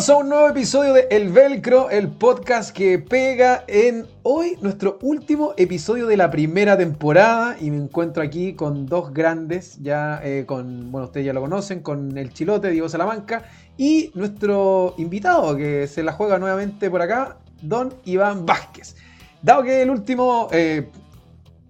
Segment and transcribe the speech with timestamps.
[0.00, 4.98] Bienvenidos a un nuevo episodio de El Velcro, el podcast que pega en hoy nuestro
[5.02, 10.46] último episodio de la primera temporada y me encuentro aquí con dos grandes, ya eh,
[10.46, 13.42] con, bueno, ustedes ya lo conocen, con el Chilote, Diego Salamanca
[13.76, 18.96] y nuestro invitado que se la juega nuevamente por acá, Don Iván Vázquez.
[19.42, 20.88] Dado que el último eh,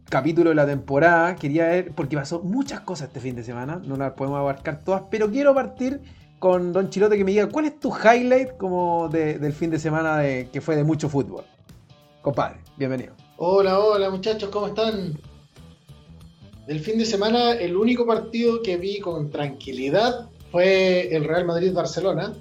[0.09, 3.97] capítulo de la temporada, quería ver, porque pasó muchas cosas este fin de semana, no
[3.97, 6.01] las podemos abarcar todas, pero quiero partir
[6.41, 10.23] con Don Chilote que me diga cuál es tu highlight como del fin de semana
[10.51, 11.45] que fue de mucho fútbol.
[12.23, 13.13] Compadre, bienvenido.
[13.37, 15.17] Hola, hola muchachos, ¿cómo están?
[16.67, 22.33] Del fin de semana, el único partido que vi con tranquilidad fue el Real Madrid-Barcelona.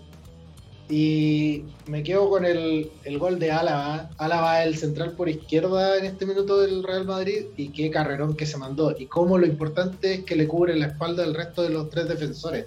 [0.87, 4.09] Y me quedo con el, gol de Álava.
[4.17, 7.45] Álava el central por izquierda en este minuto del Real Madrid.
[7.57, 8.95] Y qué carrerón que se mandó.
[8.97, 12.07] Y cómo lo importante es que le cubre la espalda del resto de los tres
[12.07, 12.65] defensores.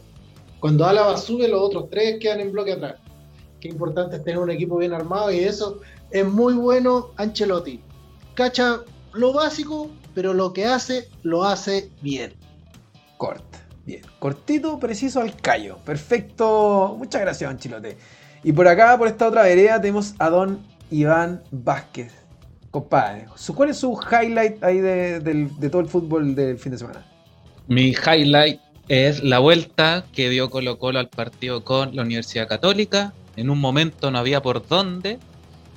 [0.63, 2.95] Cuando Álava sube, los otros tres quedan en bloque atrás.
[3.59, 5.33] Qué importante es tener un equipo bien armado.
[5.33, 5.81] Y eso
[6.13, 7.81] es muy bueno Ancelotti.
[8.35, 8.83] Cacha
[9.13, 12.35] lo básico, pero lo que hace, lo hace bien.
[13.17, 13.59] Corta.
[13.85, 15.79] Bien, cortito, preciso al callo.
[15.85, 16.95] Perfecto.
[16.97, 17.97] Muchas gracias, Anchilote.
[18.45, 20.61] Y por acá, por esta otra vereda, tenemos a don
[20.93, 22.13] Iván Vázquez.
[22.71, 27.05] Compadre, ¿cuál es su highlight ahí de, todo el fútbol del fin de semana?
[27.67, 33.13] Mi highlight es la vuelta que dio Colo Colo al partido con la Universidad Católica.
[33.37, 35.19] En un momento no había por dónde.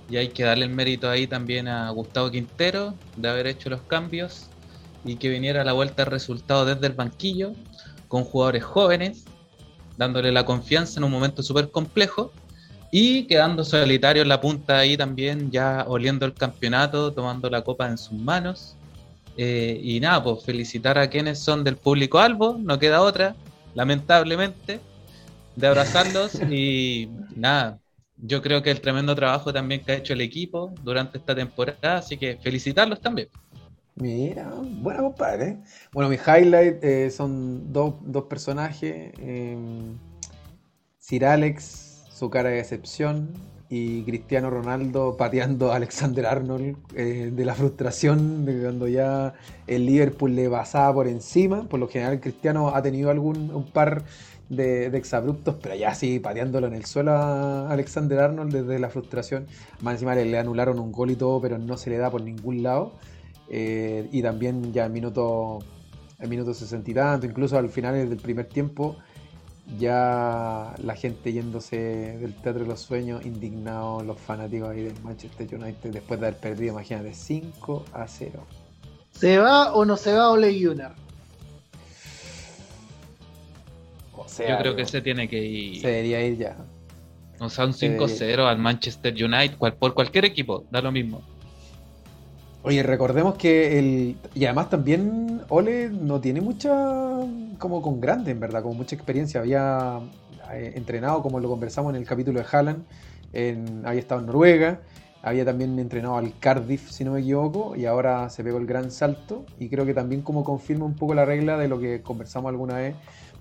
[0.10, 3.82] Y hay que darle el mérito ahí también a Gustavo Quintero de haber hecho los
[3.82, 4.48] cambios
[5.04, 7.54] y que viniera la vuelta de resultado desde el banquillo
[8.08, 9.26] con jugadores jóvenes,
[9.98, 12.32] dándole la confianza en un momento súper complejo
[12.92, 17.88] y quedando solitario en la punta ahí también, ya oliendo el campeonato, tomando la copa
[17.88, 18.76] en sus manos.
[19.38, 23.36] Eh, y nada, pues felicitar a quienes son del público albo, no queda otra,
[23.74, 24.80] lamentablemente,
[25.56, 27.80] de abrazarlos y nada,
[28.18, 31.98] yo creo que el tremendo trabajo también que ha hecho el equipo durante esta temporada,
[31.98, 33.28] así que felicitarlos también.
[33.96, 34.52] Mira,
[34.82, 35.58] buena compadre.
[35.94, 37.96] Bueno, mi highlight eh, son dos,
[38.30, 39.14] personajes.
[39.20, 39.98] Em,
[41.00, 43.32] Sir Alex, su cara de excepción,
[43.70, 49.34] y Cristiano Ronaldo pateando a Alexander Arnold eh, de la frustración de cuando ya
[49.68, 51.64] el Liverpool le pasaba por encima.
[51.64, 54.04] Por lo general, Cristiano ha tenido algún un par
[54.50, 59.48] de, exabruptos, pero ya sí, pateándolo en el suelo a Alexander Arnold desde la frustración.
[59.82, 62.22] Más encima le, le anularon un gol y todo, pero no se le da por
[62.22, 62.94] ningún lado.
[63.50, 65.60] Eh, y también ya en minuto,
[66.20, 68.98] en minuto 60 y tanto, incluso al final del primer tiempo,
[69.80, 71.78] ya la gente yéndose
[72.20, 76.40] del Teatro de los Sueños, indignados, los fanáticos ahí del Manchester United, después de haber
[76.40, 78.46] perdido, imagínate, 5 a 0.
[79.12, 80.94] ¿Se va o no se va Ole Gunnar?
[84.16, 85.82] O sea, Yo creo que se tiene que ir.
[85.82, 86.58] Se debería ir ya.
[87.40, 91.22] O sea, un 5-0 al Manchester United, por cualquier equipo, da lo mismo.
[92.64, 94.16] Oye, recordemos que el.
[94.34, 97.15] Y además también Ole no tiene mucha.
[97.58, 99.40] Como con grande, en verdad, como mucha experiencia.
[99.40, 100.00] Había
[100.52, 102.84] eh, entrenado, como lo conversamos en el capítulo de Haaland,
[103.34, 104.82] en, había estado en Noruega,
[105.22, 108.92] había también entrenado al Cardiff, si no me equivoco, y ahora se pegó el gran
[108.92, 109.46] salto.
[109.60, 112.76] Y creo que también como confirma un poco la regla de lo que conversamos alguna
[112.76, 112.96] vez,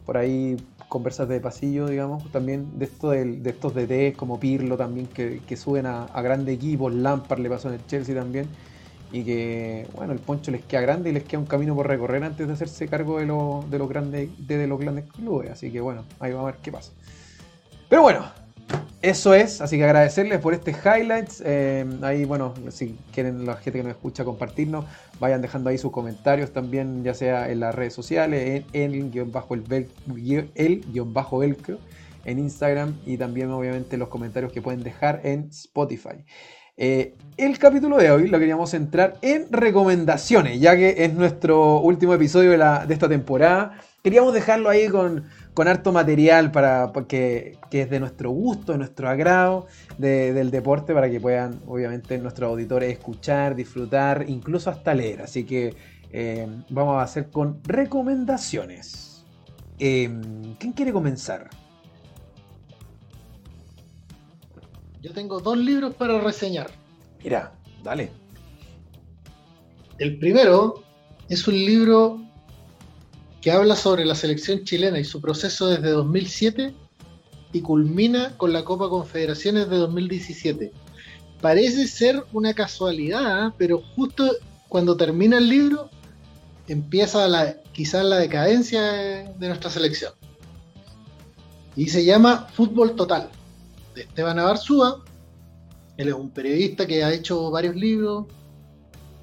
[0.06, 0.56] por ahí
[0.88, 5.56] conversas de pasillo, digamos, también de esto de, de estos DTs como Pirlo también, que,
[5.56, 8.48] suben a, a grandes equipos, Lampard le pasó en el Chelsea también
[9.12, 12.22] y que bueno el poncho les queda grande y les queda un camino por recorrer
[12.24, 15.50] antes de hacerse cargo de, de los grandes de, los grandes clubes.
[15.50, 16.92] Así que bueno ahí vamos a ver qué pasa.
[17.88, 18.24] Pero bueno
[19.02, 19.60] eso es.
[19.60, 21.42] Así que agradecerles por este highlights.
[21.44, 24.86] Eh, ahí bueno si quieren la gente que nos escucha compartirnos
[25.20, 29.30] vayan dejando ahí sus comentarios también ya sea en las redes sociales en, el guion
[29.30, 29.64] bajo el,
[30.54, 31.78] el guion bajo velcro
[32.24, 36.24] en Instagram y también obviamente los comentarios que pueden dejar en Spotify
[36.76, 42.14] eh, el capítulo de hoy lo queríamos centrar en recomendaciones, ya que es nuestro último
[42.14, 43.78] episodio de, esta temporada.
[44.02, 45.24] Queríamos dejarlo ahí con,
[45.56, 49.66] harto material para, que, es de nuestro gusto, de nuestro agrado
[49.98, 55.22] del deporte, para que puedan, obviamente, nuestros auditores escuchar, disfrutar, incluso hasta leer.
[55.22, 55.74] Así que
[56.12, 59.24] eh, vamos a hacer con recomendaciones.
[59.78, 60.08] Eh,
[60.58, 61.48] ¿Quién quiere comenzar?
[65.04, 66.70] Yo tengo dos libros para reseñar.
[67.22, 67.52] Mira,
[67.82, 68.10] dale.
[69.98, 70.82] El primero
[71.28, 72.22] es un libro
[73.42, 76.74] que habla sobre la selección chilena y su proceso desde 2007
[77.52, 80.72] y culmina con la Copa Confederaciones de 2017.
[81.42, 84.34] Parece ser una casualidad, pero justo
[84.70, 85.90] cuando termina el libro
[86.66, 90.14] empieza la, quizás la decadencia de nuestra selección.
[91.76, 93.28] Y se llama Fútbol Total
[93.94, 95.02] de Esteban Abarzúa.
[95.96, 98.26] Él es un periodista que ha hecho varios libros.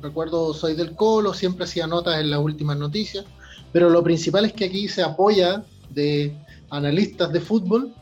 [0.01, 3.25] Recuerdo Soy del Colo, siempre hacía notas en las últimas noticias.
[3.71, 6.35] Pero lo principal es que aquí se apoya de
[6.69, 7.93] analistas de fútbol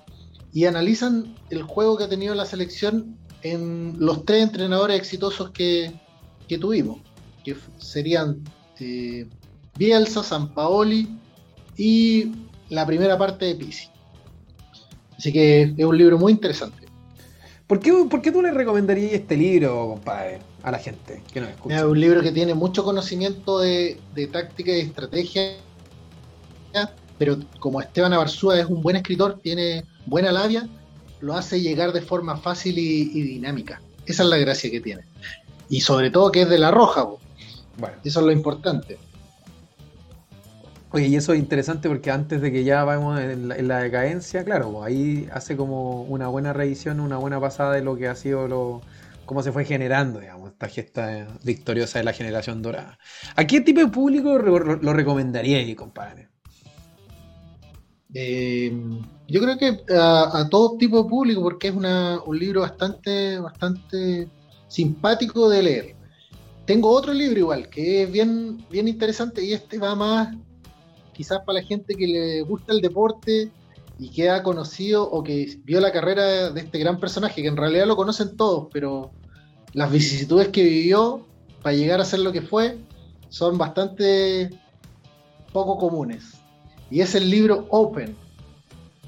[0.53, 5.93] y analizan el juego que ha tenido la selección en los tres entrenadores exitosos que,
[6.59, 6.99] tuvimos,
[7.43, 8.43] que serían
[8.79, 9.27] eh,
[9.77, 11.07] Bielsa, Sampaoli
[11.77, 12.31] y
[12.69, 13.87] la primera parte de Pisi.
[15.19, 16.87] Así que es un libro muy interesante.
[17.67, 21.75] ¿Por qué, tú le recomendarías este libro, compadre, a la gente que nos escucha?
[21.75, 23.99] Es un libro que tiene mucho conocimiento de,
[24.31, 25.57] táctica y estrategia,
[27.17, 30.69] pero como Esteban Abarzúa es un buen escritor, tiene buena labia,
[31.19, 33.81] lo hace llegar de forma fácil y, dinámica.
[34.05, 35.03] Esa es la gracia que tiene.
[35.69, 37.03] Y sobre todo que es de la roja,
[37.77, 37.95] bueno.
[38.05, 38.97] eso es lo importante.
[40.91, 44.83] Oye, y eso es interesante porque antes de que ya vayamos en la, decadencia, claro,
[44.83, 48.81] ahí hace como una buena revisión, una buena pasada de lo que ha sido lo,
[49.25, 52.97] cómo se fue generando, digamos, esta gesta victoriosa de la generación dorada.
[53.35, 56.29] ¿A qué tipo de público lo, recomendaría, compadre?
[58.15, 58.73] Eh,
[59.27, 64.27] yo creo que a, todo tipo de público, porque es un libro bastante, bastante
[64.67, 65.95] simpático de leer.
[66.65, 70.35] Tengo otro libro igual, que es bien, bien interesante y este va más
[71.19, 73.51] quizás para la gente que le gusta el deporte
[73.99, 77.57] y que ha conocido o que vio la carrera de este gran personaje, que en
[77.57, 79.11] realidad lo conocen todos, pero
[79.73, 81.27] las vicisitudes que vivió
[81.61, 82.77] para llegar a ser lo que fue
[83.27, 84.49] son bastante
[85.51, 86.35] poco comunes.
[86.89, 88.15] Y es el libro Open,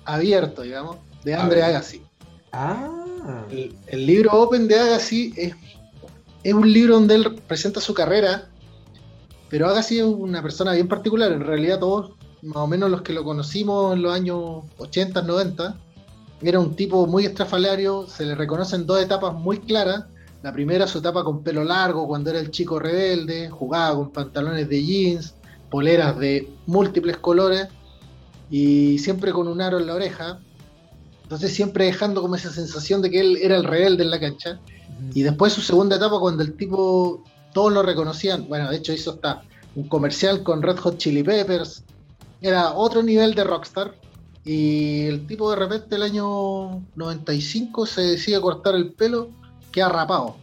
[0.04, 2.02] abierto, digamos, de Andre Agassi.
[2.52, 3.46] Ah.
[3.88, 5.56] El, libro Open de Agassi es,
[6.44, 8.51] es un libro donde él presenta su carrera
[9.52, 11.30] pero Agassi es una persona bien particular.
[11.34, 15.78] En realidad, todos, más o menos los que lo conocimos en los años 80, 90,
[16.42, 18.08] era un tipo muy estrafalario.
[18.08, 20.06] Se le reconocen dos etapas muy claras.
[20.42, 24.70] La primera, su etapa con pelo largo, cuando era el chico rebelde, jugaba con pantalones
[24.70, 25.36] de jeans,
[25.70, 27.68] poleras de múltiples colores
[28.50, 30.40] y siempre con un aro en la oreja.
[31.24, 34.62] Entonces, siempre dejando como esa sensación de que él era el rebelde en la cancha.
[35.14, 37.22] Y después, su segunda etapa, cuando el tipo
[37.54, 38.48] todos lo reconocían.
[38.48, 39.44] Bueno, de hecho hizo hasta
[39.76, 41.84] un comercial con Red Hot Chili Peppers.
[42.42, 43.94] Era otro nivel de rockstar.
[44.44, 49.30] Y el tipo de repente el año 95 se decide cortar el pelo,
[49.72, 50.36] queda rapado.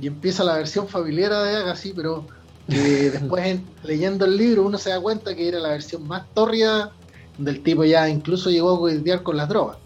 [0.00, 2.26] Y empieza la versión familiar de Agassi, pero
[2.66, 6.92] después leyendo el libro uno se da cuenta que era la versión más tórrida
[7.38, 9.78] del tipo ya incluso llegó a lidiar con las drogas.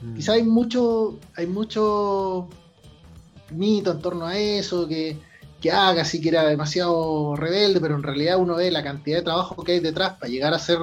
[0.00, 0.14] Mm.
[0.14, 2.48] Quizá hay mucho, hay mucho
[3.50, 5.18] mito en torno a eso, que
[5.64, 9.22] que haga, así que era demasiado rebelde, pero en realidad uno ve la cantidad de
[9.22, 10.76] trabajo que hay detrás para llegar a ser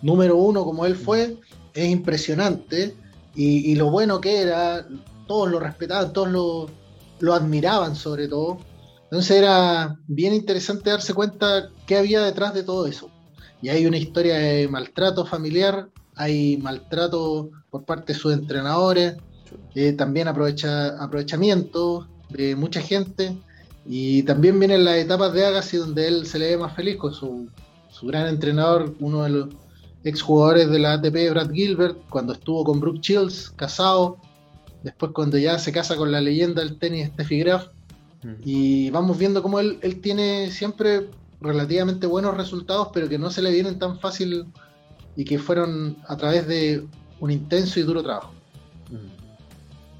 [0.00, 1.36] número uno como él fue,
[1.74, 2.96] es impresionante.
[3.34, 4.86] Y, lo bueno que era,
[5.26, 6.70] todos lo respetaban, todos lo,
[7.20, 8.56] lo admiraban sobre todo.
[9.04, 13.10] Entonces era bien interesante darse cuenta qué había detrás de todo eso.
[13.60, 19.14] Y hay una historia de maltrato familiar, hay maltrato por parte de sus entrenadores,
[19.74, 23.36] eh, también aprovecha, aprovechamiento de mucha gente.
[23.86, 27.12] Y también vienen las etapas de Agassi donde él se le ve más feliz con
[27.12, 27.48] su,
[28.02, 29.48] gran entrenador, uno de los
[30.04, 34.18] exjugadores de la ATP, Brad Gilbert, cuando estuvo con Brooke Chills, casado,
[34.82, 37.68] después cuando ya se casa con la leyenda del tenis Steffi Graf,
[38.22, 38.32] mm.
[38.44, 41.10] y vamos viendo cómo él, él tiene siempre
[41.40, 44.46] relativamente buenos resultados, pero que no se le vienen tan fácil
[45.16, 46.84] y que fueron a través de
[47.20, 48.32] un intenso y duro trabajo.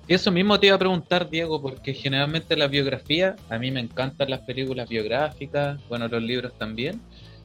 [0.09, 4.31] Eso mismo te iba a preguntar, Diego, porque generalmente la biografía, a mí me encantan
[4.31, 7.01] las películas biográficas, bueno, los libros también,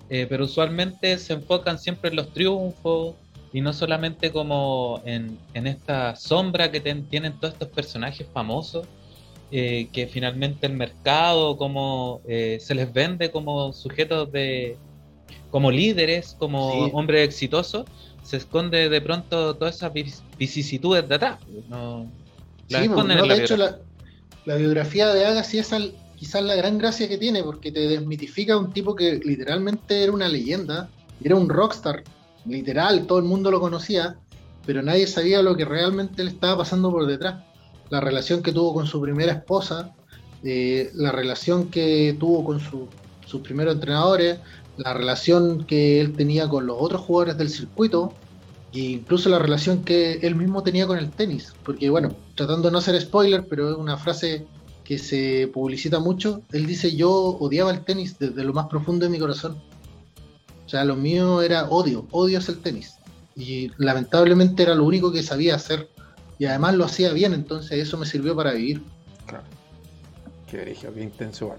[0.09, 3.15] eh, pero usualmente se enfocan siempre en los triunfos
[3.53, 8.87] y no solamente como en, esta sombra que tienen todos estos personajes famosos,
[9.51, 14.77] eh, que finalmente el mercado, como eh, se les vende como sujetos de,
[15.51, 17.85] como líderes, como hombres exitosos,
[18.23, 19.93] se esconde de pronto todas esas
[20.37, 21.39] vicisitudes de atrás.
[21.69, 22.07] No,
[22.67, 25.73] sí, pues, de hecho la, biografía de Agassi es
[26.15, 30.11] quizás la gran gracia que tiene, porque te desmitifica a un tipo que literalmente era
[30.11, 30.89] una leyenda,
[31.23, 32.03] era un rockstar,
[32.45, 34.17] literal, todo el mundo lo conocía,
[34.65, 37.43] pero nadie sabía lo que realmente le estaba pasando por detrás.
[37.89, 39.93] La relación que tuvo con su primera esposa,
[40.43, 44.39] eh, la relación que tuvo con sus primeros entrenadores,
[44.77, 48.13] la relación que él tenía con los otros jugadores del circuito,
[48.73, 52.81] incluso la relación que él mismo tenía con el tenis, porque bueno, tratando de no
[52.81, 54.45] ser spoiler, pero es una frase
[54.83, 59.11] que se publicita mucho, él dice yo odiaba el tenis desde lo más profundo de
[59.11, 59.57] mi corazón.
[60.65, 62.95] O sea, lo mío era odio, odio es el tenis.
[63.35, 65.89] Y lamentablemente era lo único que sabía hacer
[66.39, 68.81] y además lo hacía bien, entonces eso me sirvió para vivir.
[69.25, 69.45] Claro.
[70.49, 71.55] Qué origen, qué intenso.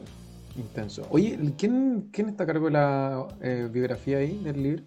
[0.57, 1.07] Intenso.
[1.11, 4.83] Oye, ¿quién, quién está a cargo de la eh, biografía ahí del libro?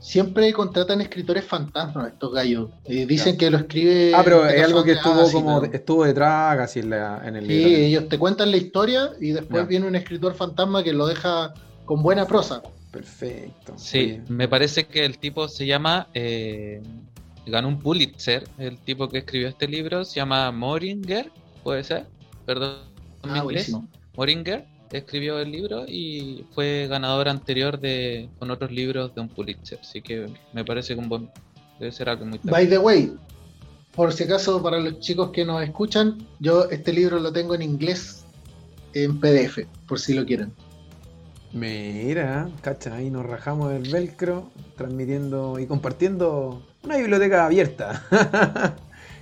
[0.00, 2.70] Siempre contratan escritores fantasmas estos gallos.
[2.86, 4.12] Eh, dicen que lo escribe.
[4.14, 6.92] Ah, pero es algo que estuvo como estuvo detrás casi en,
[7.36, 7.68] el libro.
[7.68, 11.52] Sí, ellos te cuentan la historia y después viene un escritor fantasma que lo deja
[11.84, 12.62] con buena prosa.
[12.90, 13.74] Perfecto.
[13.76, 16.08] Sí, me parece que el tipo se llama.
[16.14, 16.82] Eh,
[17.46, 21.30] ganó un Pulitzer, el tipo que escribió este libro, se llama Moringer,
[21.62, 22.06] puede ser.
[22.46, 22.78] Perdón,
[23.22, 23.70] ah, inglés.
[24.16, 29.78] Moringer escribió el libro y fue ganador anterior de con otros libros de un Pulitzer.
[29.80, 31.30] Así que me parece que un buen,
[31.78, 32.40] debe ser algo muy.
[32.44, 33.12] By the way,
[33.94, 37.62] por si acaso para los chicos que nos escuchan, yo este libro lo tengo en
[37.62, 38.24] inglés
[38.94, 40.52] en PDF, por si lo quieren.
[41.52, 48.04] Mira, cacha, ahí nos rajamos el velcro, transmitiendo y compartiendo una biblioteca abierta.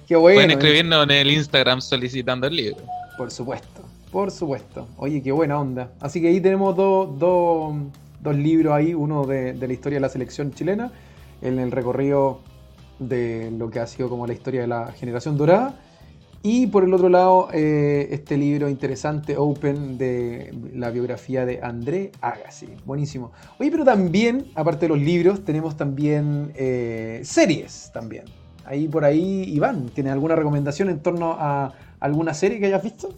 [0.07, 0.37] Qué bueno.
[0.37, 0.55] Pueden ¿eh?
[0.55, 2.83] escribirnos en el Instagram solicitando el libro.
[3.17, 4.89] Por supuesto, por supuesto.
[4.97, 5.93] Oye, qué buena onda.
[6.01, 7.75] Así que ahí tenemos dos,
[8.37, 10.93] libros ahí, uno de, de la historia de la selección chilena,
[11.43, 12.41] en el recorrido
[12.99, 15.79] de lo que ha sido como la historia de la generación dorada
[16.43, 22.13] y por el otro lado, eh, este libro interesante, Open, de la biografía de André
[22.21, 22.69] Agassi.
[22.87, 23.33] Buenísimo.
[23.59, 28.25] Oye, pero también, aparte de los libros, tenemos también eh, series también.
[28.65, 33.13] Ahí por ahí, Iván, ¿tienes alguna recomendación en torno a alguna serie que hayas visto?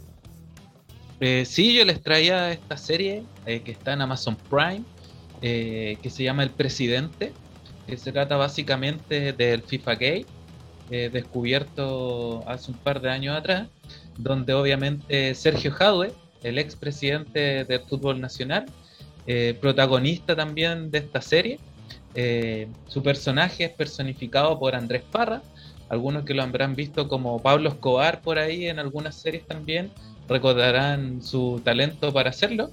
[1.20, 4.82] Eh, sí, yo les traía esta serie que está en Amazon Prime,
[5.40, 7.32] que se llama El Presidente,
[7.86, 9.98] que se trata básicamente del FIFA
[10.90, 13.68] eh, descubierto hace un par de años atrás,
[14.16, 16.12] donde obviamente Sergio Jadwe,
[16.42, 18.66] el expresidente del fútbol nacional,
[19.26, 21.58] eh, protagonista también de esta serie,
[22.14, 25.42] eh, su personaje es personificado por Andrés Parra,
[25.88, 29.90] algunos que lo habrán visto como Pablo Escobar por ahí en algunas series también,
[30.30, 32.70] recordarán su talento para hacerlo.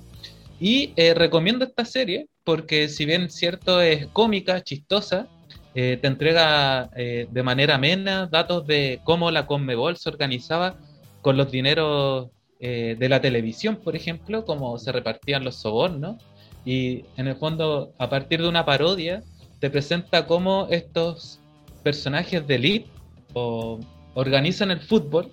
[0.59, 5.27] Y recomiendo esta serie porque si bien cierto es cómica, chistosa,
[5.75, 10.75] eh, te entrega eh, de manera amena datos de cómo la Conmebol se organizaba
[11.21, 12.29] con los dineros
[12.61, 16.15] eh, de la televisión, por ejemplo, cómo se repartían los sobornos.
[16.63, 19.23] Y en el fondo, a partir de una parodia,
[19.59, 21.41] te presenta cómo estos
[21.83, 22.89] personajes de elite
[23.33, 25.31] organizan el fútbol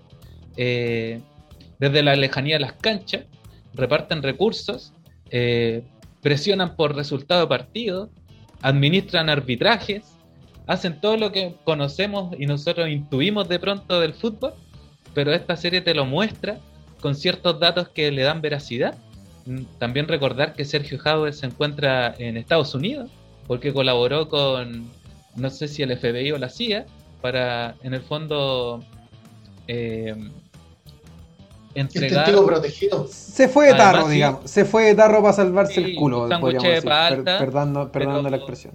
[1.79, 3.25] desde la lejanía de las canchas,
[3.75, 4.93] reparten recursos,
[6.23, 8.11] presionan por resultado de partido,
[8.63, 10.15] administran arbitrajes
[10.67, 14.55] hacen todo lo que conocemos y nosotros intuimos de pronto del fútbol,
[15.13, 16.59] pero esta serie te lo muestra
[17.01, 18.97] con ciertos datos que le dan veracidad.
[19.47, 23.11] Mm, también recordar que Sergio Jadwe se encuentra en Estados Unidos,
[23.47, 24.91] porque colaboró con,
[25.37, 26.87] no sé si el FBI o la CIA,
[27.21, 28.83] para en el fondo
[29.69, 30.15] eh,
[31.75, 32.33] entregar.
[32.45, 33.07] protegido.
[33.09, 34.51] Se fue de tarro, digamos.
[34.51, 36.29] Se fue de tarro para salvarse el culo.
[37.91, 38.75] perdonando la expresión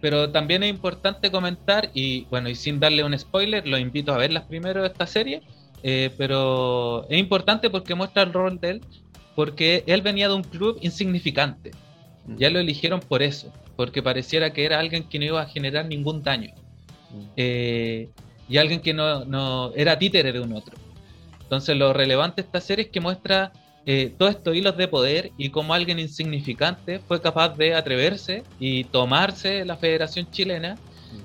[0.00, 4.18] pero también es importante comentar, y bueno, y sin darle un spoiler, lo invito a
[4.18, 5.42] verlas primero de esta serie,
[5.82, 8.80] eh, pero es importante porque muestra el rol de él,
[9.34, 11.72] porque él venía de un club insignificante.
[12.36, 15.86] Ya lo eligieron por eso, porque pareciera que era alguien que no iba a generar
[15.86, 16.52] ningún daño.
[17.10, 17.22] Mm.
[17.36, 18.08] Eh,
[18.48, 20.76] y alguien que no, no era títere de un otro.
[21.48, 23.52] Entonces lo relevante de esta serie es que muestra
[23.86, 28.84] eh, todos estos hilos de poder y cómo alguien insignificante fue capaz de atreverse y
[28.84, 30.76] tomarse la Federación Chilena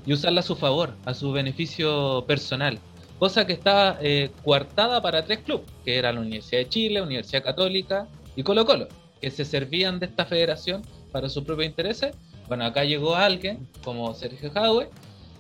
[0.05, 2.79] y usarla a su favor, a su beneficio personal.
[3.19, 7.43] Cosa que estaba eh, coartada para tres clubes, que era la Universidad de Chile, Universidad
[7.43, 8.87] Católica y Colo Colo,
[9.19, 12.15] que se servían de esta federación para sus propios intereses.
[12.47, 14.89] Bueno, acá llegó alguien como Sergio Jadwe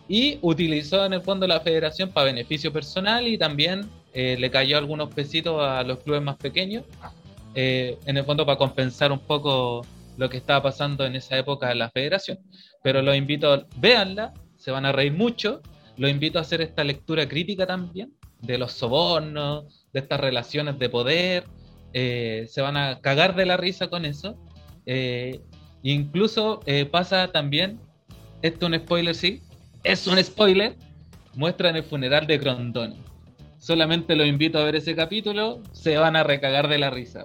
[0.09, 4.77] y utilizó en el fondo la federación para beneficio personal y también eh, le cayó
[4.77, 6.83] algunos pesitos a los clubes más pequeños,
[7.55, 9.85] eh, en el fondo para compensar un poco
[10.17, 12.39] lo que estaba pasando en esa época en la federación.
[12.83, 15.61] Pero los invito, véanla, se van a reír mucho,
[15.97, 20.89] los invito a hacer esta lectura crítica también de los sobornos, de estas relaciones de
[20.89, 21.45] poder,
[21.93, 24.37] eh, se van a cagar de la risa con eso.
[25.81, 27.79] incluso pasa también,
[28.41, 29.41] esto es un spoiler, sí,
[29.83, 30.75] es un spoiler,
[31.35, 32.95] muestran el funeral de Grondona
[33.63, 37.23] solamente los invito a ver ese capítulo, se van a recagar de la risa.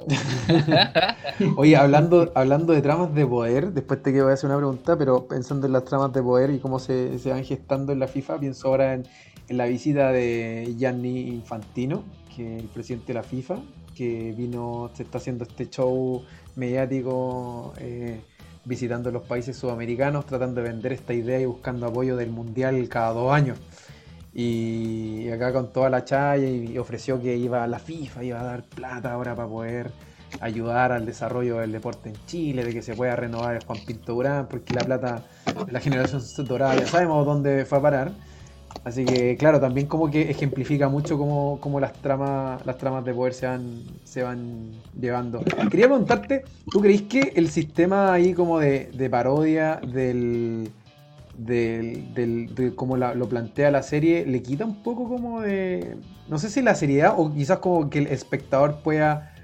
[1.57, 5.67] Oye, hablando, hablando de tramas de poder, después te quiero hacer una pregunta, pero pensando
[5.67, 8.95] en las tramas de poder y cómo se, van gestando en la FIFA, pienso ahora
[8.95, 9.05] en,
[9.49, 12.05] la visita de Gianni Infantino,
[12.37, 13.57] que es el presidente de la FIFA,
[13.97, 16.23] que vino, se está haciendo este show
[16.55, 18.21] mediático eh,
[18.65, 23.13] visitando los países sudamericanos, tratando de vender esta idea y buscando apoyo del Mundial cada
[23.13, 23.59] dos años.
[24.41, 28.45] Y acá con toda la chaya y ofreció que iba a la FIFA, iba a
[28.45, 29.91] dar plata ahora para poder
[30.39, 34.47] ayudar al desarrollo del deporte en Chile, de que se pueda renovar Juan Pinto Durán,
[34.47, 35.25] porque la plata
[35.73, 38.13] la generación dorada ya sabemos dónde fue a parar.
[38.85, 43.35] Así que, claro, también como que ejemplifica mucho cómo, las tramas las tramas de poder
[43.35, 45.43] se van, se van llevando.
[45.69, 50.71] Quería preguntarte, ¿tú crees que el sistema ahí como de, parodia del,
[51.39, 52.15] del,
[52.55, 55.97] de cómo lo plantea la serie le quita un poco como de,
[56.29, 59.35] no sé si la seriedad o quizás como que el espectador pueda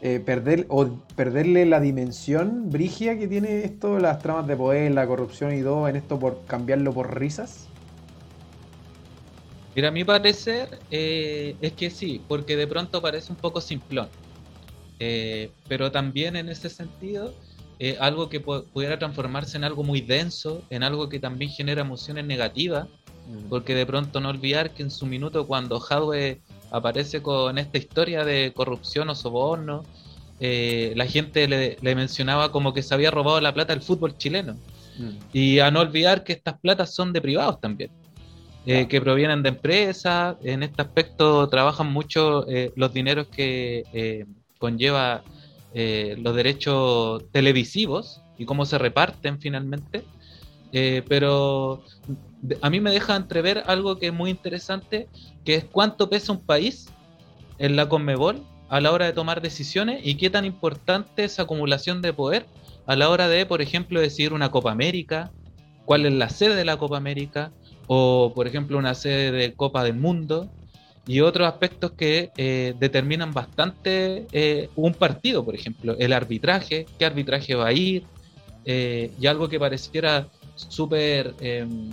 [0.00, 5.06] eh, perder o perderle la dimensión brigia que tiene esto, las tramas de poder, la
[5.06, 7.66] corrupción y todo en esto por cambiarlo por risas?
[9.74, 14.08] Mira, a mi parecer eh, es que sí, porque de pronto parece un poco simplón.
[15.00, 17.34] Eh, pero también en ese sentido,
[17.80, 22.24] eh, algo que pudiera transformarse en algo muy denso, en algo que también genera emociones
[22.24, 23.48] negativas, mm.
[23.48, 28.24] porque de pronto no olvidar que en su minuto cuando Hadwe aparece con esta historia
[28.24, 29.82] de corrupción o soborno,
[30.38, 34.54] la gente le, mencionaba como que se había robado la plata del fútbol chileno.
[34.98, 35.16] Mm.
[35.32, 37.90] Y a no olvidar que estas platas son de privados también.
[38.66, 40.36] Eh, que provienen de empresas.
[40.42, 44.26] En este aspecto trabajan mucho eh, los dineros que eh,
[44.58, 45.22] conlleva
[45.74, 50.04] los derechos televisivos y cómo se reparten finalmente.
[51.08, 51.82] pero
[52.62, 55.08] a mí me deja entrever algo que es muy interesante,
[55.44, 56.88] que es cuánto pesa un país
[57.58, 62.02] en la Conmebol a la hora de tomar decisiones y qué tan importante es acumulación
[62.02, 62.46] de poder
[62.86, 65.30] a la hora de, por ejemplo, decidir una Copa América,
[65.84, 67.52] cuál es la sede de la Copa América,
[67.86, 70.48] o por ejemplo una sede de Copa del Mundo
[71.10, 77.04] y otros aspectos que eh, determinan bastante eh, un partido, por ejemplo, el arbitraje, qué
[77.04, 78.04] arbitraje va a ir,
[78.64, 81.34] eh, y algo que pareciera súper...
[81.40, 81.90] Em,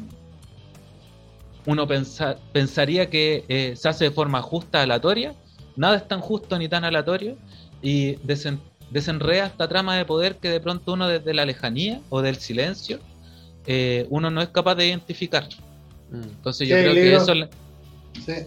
[1.65, 1.87] uno
[2.53, 5.33] pensaría que se hace de forma justa, aleatoria,
[5.75, 7.37] nada es tan justo ni tan aleatorio,
[7.81, 8.17] y
[8.91, 12.99] desenrea esta trama de poder que de pronto uno desde la lejanía o del silencio,
[14.09, 15.49] uno no es capaz de identificar.
[16.11, 16.21] Mm.
[16.21, 17.33] Entonces yo creo que eso...
[18.23, 18.45] Sí.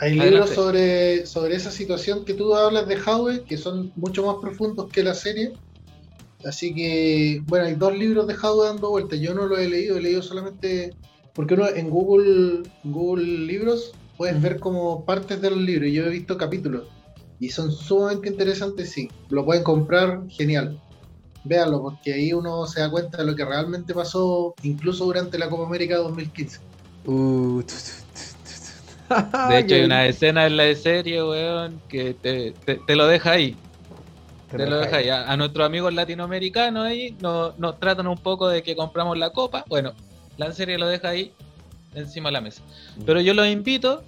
[0.00, 4.36] Hay libros sobre, sobre esa situación que tú hablas de Howe, que son mucho más
[4.40, 5.52] profundos que la serie.
[6.42, 9.20] Así que, bueno, hay dos libros de Howe dando vueltas.
[9.20, 10.94] Yo no los he leído, he leído solamente.
[11.34, 15.90] Porque uno en Google, Google Libros puedes ver como partes de los libros.
[15.90, 16.88] Y yo he visto capítulos.
[17.38, 19.10] Y son sumamente interesantes, sí.
[19.28, 20.80] Lo pueden comprar, genial.
[21.44, 25.50] Véanlo, porque ahí uno se da cuenta de lo que realmente pasó, incluso durante la
[25.50, 26.58] Copa América 2015.
[27.04, 27.62] Uh,
[29.48, 33.56] de hecho, hay una escena en la serie, weón, que te, te, lo deja ahí.
[34.50, 35.08] Te, lo deja ahí.
[35.08, 39.64] A, nuestros amigos latinoamericanos ahí nos, tratan un poco de que compramos la copa.
[39.68, 39.92] Bueno,
[40.36, 41.32] la serie lo deja ahí
[41.94, 42.62] encima de la mesa.
[42.96, 43.02] Mm.
[43.04, 44.02] Pero yo los invito,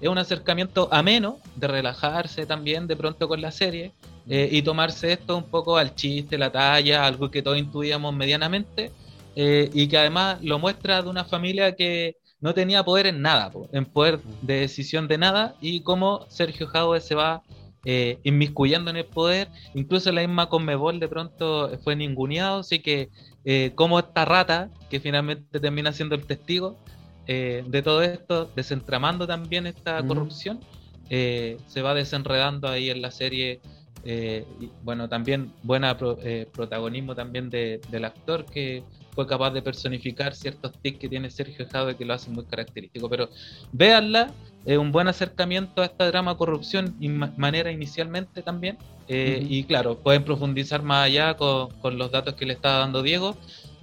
[0.00, 3.92] es un acercamiento ameno, de relajarse también de pronto con la serie
[4.28, 8.92] eh, y tomarse esto un poco al chiste, la talla, algo que todos intuíamos medianamente
[9.36, 13.50] eh, y que además lo muestra de una familia que no tenía poder en nada,
[13.72, 17.42] en poder de decisión de nada, y cómo Sergio Jadwe se va
[17.84, 23.10] eh, inmiscuyendo en el poder, incluso la misma Conmebol de pronto fue ninguneado, así que
[23.44, 26.76] eh, como esta rata, que finalmente termina siendo el testigo
[27.24, 30.60] de todo esto, desentramando también esta corrupción,
[31.08, 33.60] se va desenredando ahí en la serie
[34.04, 38.82] y, bueno, también buena protagonismo también del actor que
[39.14, 43.08] fue capaz de personificar ciertos tics que tiene Sergio Jade que lo hacen muy característico.
[43.08, 43.28] Pero
[43.72, 44.32] véanla,
[44.64, 48.78] es un buen acercamiento a esta drama corrupción y manera inicialmente también.
[49.08, 53.36] Eh, y claro, pueden profundizar más allá con, los datos que le está dando Diego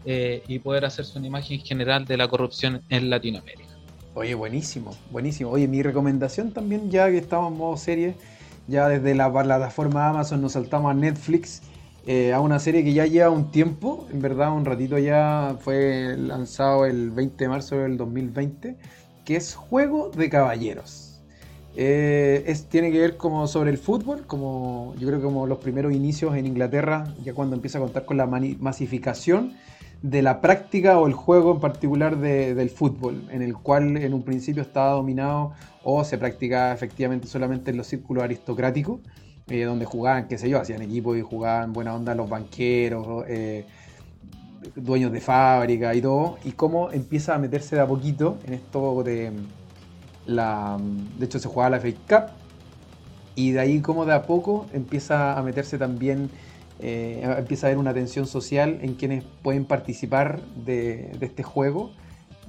[0.05, 3.69] eh, y poder hacerse una imagen general de la corrupción en Latinoamérica.
[4.15, 5.51] Oye, buenísimo, buenísimo.
[5.51, 8.15] Oye, mi recomendación también, ya que estamos en modo serie,
[8.67, 11.61] ya desde la plataforma Amazon nos saltamos a Netflix
[12.07, 16.15] eh, a una serie que ya lleva un tiempo, en verdad un ratito ya fue
[16.17, 18.77] lanzado el 20 de marzo del 2020,
[19.25, 21.21] que es Juego de Caballeros.
[21.75, 25.59] Eh, es, tiene que ver como sobre el fútbol, como yo creo que como los
[25.59, 29.53] primeros inicios en Inglaterra, ya cuando empieza a contar con la masificación
[30.01, 34.23] de la práctica o el juego en particular del fútbol, en el cual en un
[34.23, 35.51] principio estaba dominado
[35.83, 39.01] o se practicaba efectivamente solamente en los círculos aristocráticos
[39.57, 43.65] donde jugaban, qué sé yo, hacían equipos y jugaban buena onda los banqueros, eh,
[44.75, 49.03] dueños de fábrica y todo, y cómo empieza a meterse de a poquito en esto
[49.03, 49.31] de
[50.25, 50.77] la...
[51.17, 52.31] De hecho se jugaba la Fake Cup,
[53.35, 56.29] y de ahí como de a poco empieza a meterse también,
[56.79, 61.91] eh, empieza a haber una tensión social en quienes pueden participar de este juego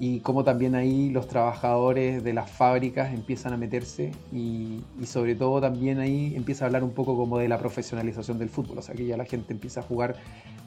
[0.03, 5.61] y cómo también ahí los trabajadores de las fábricas empiezan a meterse y, sobre todo
[5.61, 8.95] también ahí empieza a hablar un poco como de la profesionalización del fútbol, o sea
[8.95, 10.17] que ya la gente empieza a jugar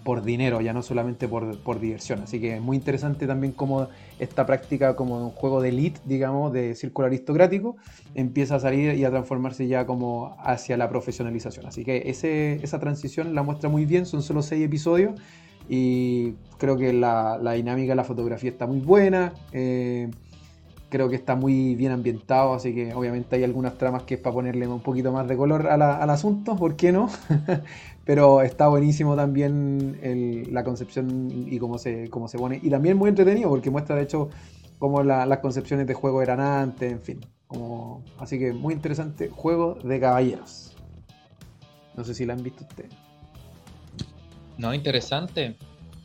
[0.03, 3.87] por dinero, ya no solamente por, por diversión, así que es muy interesante también cómo
[4.19, 7.77] esta práctica como un juego de elite, digamos, de círculo aristocrático,
[8.13, 12.79] empieza a salir y a transformarse ya como hacia la profesionalización, así que ese, esa
[12.79, 15.19] transición la muestra muy bien, son solo seis episodios
[15.69, 19.33] y creo que la, dinámica de la fotografía está muy buena.
[19.51, 20.09] Eh,
[20.89, 24.35] creo que está muy bien ambientado, así que obviamente hay algunas tramas que es para
[24.35, 27.09] ponerle un poquito más de color al asunto, ¿por qué no?
[28.05, 29.97] Pero está buenísimo también
[30.51, 32.59] la concepción y cómo se, cómo se pone.
[32.61, 34.29] Y también muy entretenido porque muestra de hecho
[34.77, 37.19] cómo las concepciones de juego eran antes, en fin.
[38.19, 40.75] Así que muy interesante, juego de caballeros.
[41.95, 42.93] No sé si la han visto ustedes.
[44.57, 45.55] No, interesante.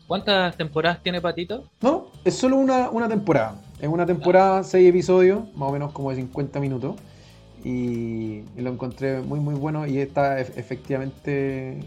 [0.07, 1.71] ¿Cuántas temporadas tiene Patito?
[1.83, 3.61] No, es solo una, temporada.
[3.79, 6.97] Es una temporada, seis episodios, más o menos como de 50 minutos.
[7.63, 11.79] Y, lo encontré muy, muy bueno y está efectivamente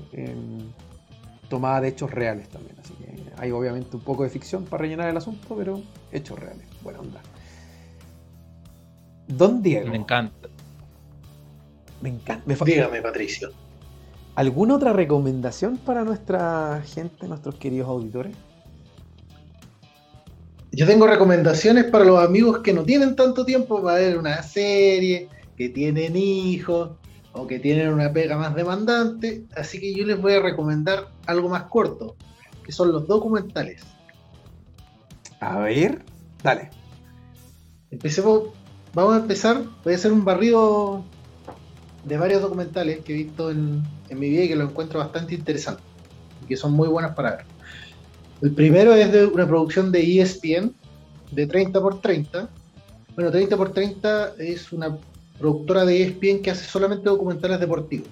[1.49, 2.75] tomada de hechos reales también.
[2.79, 6.65] Así que hay obviamente un poco de ficción para rellenar el asunto, pero hechos reales.
[6.83, 7.21] Buena onda.
[9.27, 9.89] Don Diego.
[9.89, 10.49] Me encanta.
[12.01, 12.53] Me encanta.
[12.65, 13.51] Dígame, Patricio.
[14.35, 18.35] ¿Alguna otra recomendación para nuestra gente, nuestros queridos auditores?
[20.71, 25.27] Yo tengo recomendaciones para los amigos que no tienen tanto tiempo para ver una serie,
[25.57, 26.91] que tienen hijos
[27.33, 31.49] o que tienen una pega más demandante, así que yo les voy a recomendar algo
[31.49, 32.15] más corto,
[32.65, 33.83] que son los documentales.
[35.41, 36.03] A ver,
[36.41, 36.69] dale.
[37.89, 38.43] Empecemos,
[38.93, 41.03] vamos a empezar, voy a hacer un barrido
[42.03, 45.81] de varios documentales que he visto en, mi vida y que lo encuentro bastante interesante
[46.43, 47.45] y que son muy buenas para ver.
[48.41, 50.73] El primero es de una producción de ESPN
[51.31, 52.49] de 30 x 30.
[53.15, 54.97] Bueno, 30 x 30 es una
[55.39, 58.09] productora de ESPN que hace solamente documentales deportivos.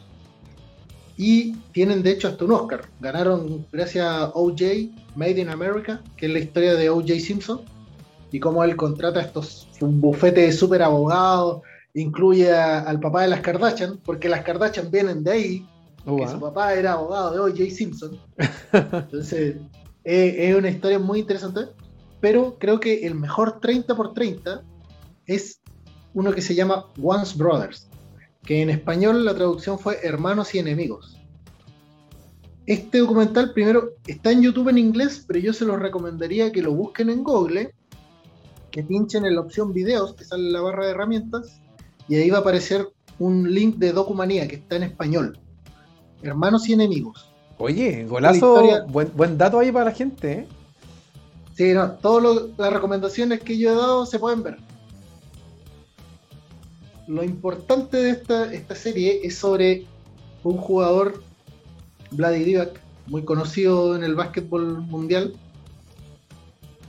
[1.17, 2.83] Y tienen de hecho hasta un Oscar.
[3.01, 7.61] Ganaron gracias a OJ, Made in America, que es la historia de OJ Simpson.
[8.31, 11.61] Y cómo él contrata estos bufete de super abogados
[11.93, 15.69] incluye al papá de las Kardashian, porque las Kardashian vienen de ahí,
[16.05, 17.75] oh, que su papá era abogado de O.J.
[17.75, 18.19] Simpson.
[18.73, 19.57] Entonces,
[20.03, 21.61] es una historia muy interesante,
[22.19, 24.63] pero creo que el mejor 30 por 30
[25.25, 25.61] es
[26.13, 27.87] uno que se llama Once Brothers,
[28.43, 31.15] que en español la traducción fue Hermanos y Enemigos.
[32.65, 36.73] Este documental primero está en YouTube en inglés, pero yo se los recomendaría que lo
[36.73, 37.73] busquen en Google,
[38.69, 41.58] que pinchen en la opción videos que sale en la barra de herramientas
[42.09, 45.39] y ahí va a aparecer un link de Documanía que está en español.
[46.23, 47.31] Hermanos y enemigos.
[47.59, 50.31] Oye, golazo, buen, dato ahí para la gente.
[50.31, 50.47] ¿eh?
[51.53, 54.57] Sí, no, todas las recomendaciones que yo he dado se pueden ver.
[57.07, 59.85] Lo importante de esta, esta serie es sobre
[60.43, 61.21] un jugador,
[62.11, 65.33] Vladi Divac, muy conocido en el básquetbol mundial,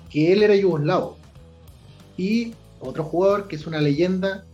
[0.09, 1.17] que él era yugoslavo.
[2.17, 4.45] Y otro jugador que es una leyenda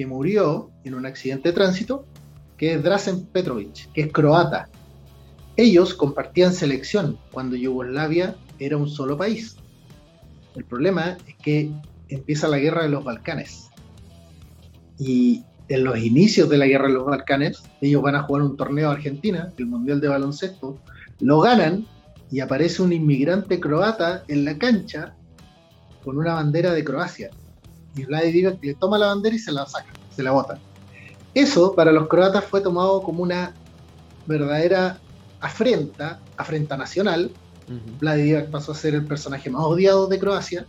[0.00, 2.06] que murió en un accidente de tránsito,
[2.56, 4.70] que es Drazen Petrovic, que es croata.
[5.58, 9.56] Ellos compartían selección cuando Yugoslavia era un solo país.
[10.56, 11.70] El problema es que
[12.08, 13.68] empieza la guerra de los Balcanes.
[14.98, 18.56] Y en los inicios de la guerra de los Balcanes, ellos van a jugar un
[18.56, 20.78] torneo a Argentina, el Mundial de Baloncesto,
[21.18, 21.86] lo ganan
[22.30, 25.14] y aparece un inmigrante croata en la cancha
[26.02, 27.28] con una bandera de Croacia
[27.96, 30.58] y Vladi le toma la bandera y se la saca, se la bota.
[31.34, 33.54] Eso para los croatas fue tomado como una
[34.26, 34.98] verdadera
[35.40, 37.30] afrenta, afrenta nacional.
[37.68, 40.66] Uh pasó a ser el personaje más odiado de Croacia.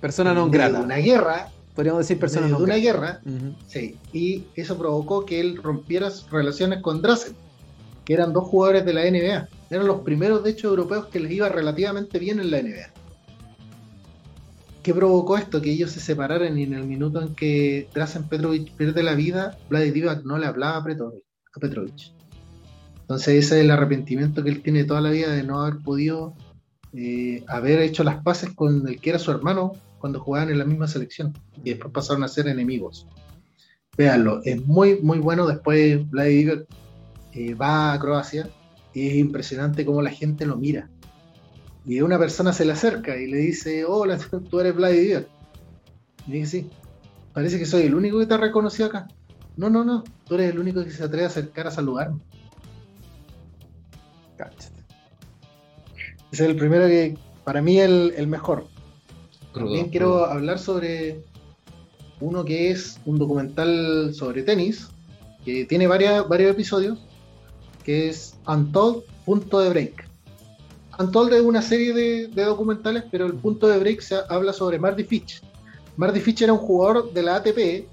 [0.00, 0.80] Persona no grata.
[0.80, 1.50] una guerra.
[1.74, 3.20] Podríamos decir persona no de una guerra.
[3.66, 3.96] Sí.
[4.12, 7.34] Y eso provocó que él rompiera sus relaciones con Drazen,
[8.04, 9.48] que eran dos jugadores de la NBA.
[9.70, 13.01] Eran los primeros, de hecho, europeos que les iba relativamente bien en la NBA.
[14.82, 15.62] ¿Qué provocó esto?
[15.62, 19.56] Que ellos se separaran y en el minuto en que Drazen Petrovic pierde la vida,
[19.68, 20.84] Vladiv no le hablaba a
[21.60, 22.12] Petrovic.
[23.02, 26.34] Entonces ese es el arrepentimiento que él tiene toda la vida de no haber podido
[26.94, 30.64] eh, haber hecho las paces con el que era su hermano cuando jugaban en la
[30.64, 33.06] misma selección y después pasaron a ser enemigos.
[33.96, 35.46] Véanlo, es muy muy bueno.
[35.46, 36.66] Después Vladiv
[37.34, 38.50] eh, va a Croacia
[38.94, 40.90] y es impresionante cómo la gente lo mira
[41.84, 44.18] y una persona se le acerca y le dice, hola,
[44.50, 45.26] tú eres Vladimir.
[46.26, 46.70] Y dice, sí,
[47.32, 49.08] parece que soy el único que te ha reconocido acá.
[49.56, 52.20] No, no, no, tú eres el único que se atreve a acercar a saludarme.
[56.32, 58.66] Ese es el primero que, para mí, el, el mejor.
[59.52, 61.22] También quiero hablar sobre
[62.20, 64.88] uno que es un documental sobre tenis,
[65.44, 66.98] que tiene varias, varios episodios,
[67.84, 70.11] que es Untold Punto de Break.
[70.98, 71.92] Untold es una serie
[72.28, 75.42] de, documentales, pero el punto de break se habla sobre Marty Fitch.
[75.96, 77.86] Marty Fitch era un jugador de la ATP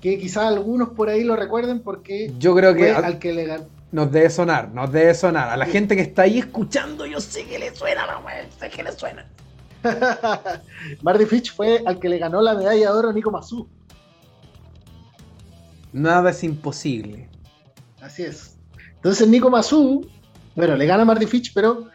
[0.00, 3.66] que quizás algunos por ahí lo recuerden porque yo creo que al que le ganó
[3.90, 5.48] nos debe sonar, nos debe sonar.
[5.48, 8.20] A la gente que está ahí escuchando, yo sé que le suena, la
[8.58, 9.26] sé que le suena.
[11.02, 13.66] Marty Fitch fue al que le ganó la medalla de oro a Nico Mazú.
[15.92, 17.30] Nada es imposible.
[18.00, 18.58] Así es.
[18.96, 20.06] Entonces Nico Mazú,
[20.54, 21.88] bueno, le gana a Marty Fitch, pero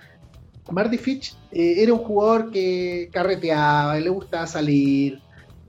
[0.72, 5.22] Marty Fitch eh, era un jugador que carreteaba, le gustaba salir,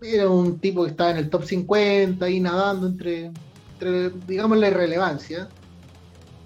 [0.03, 3.33] era un tipo que estaba en el top 50 y nadando entre,
[3.75, 5.49] entre digamos, la irrelevancia.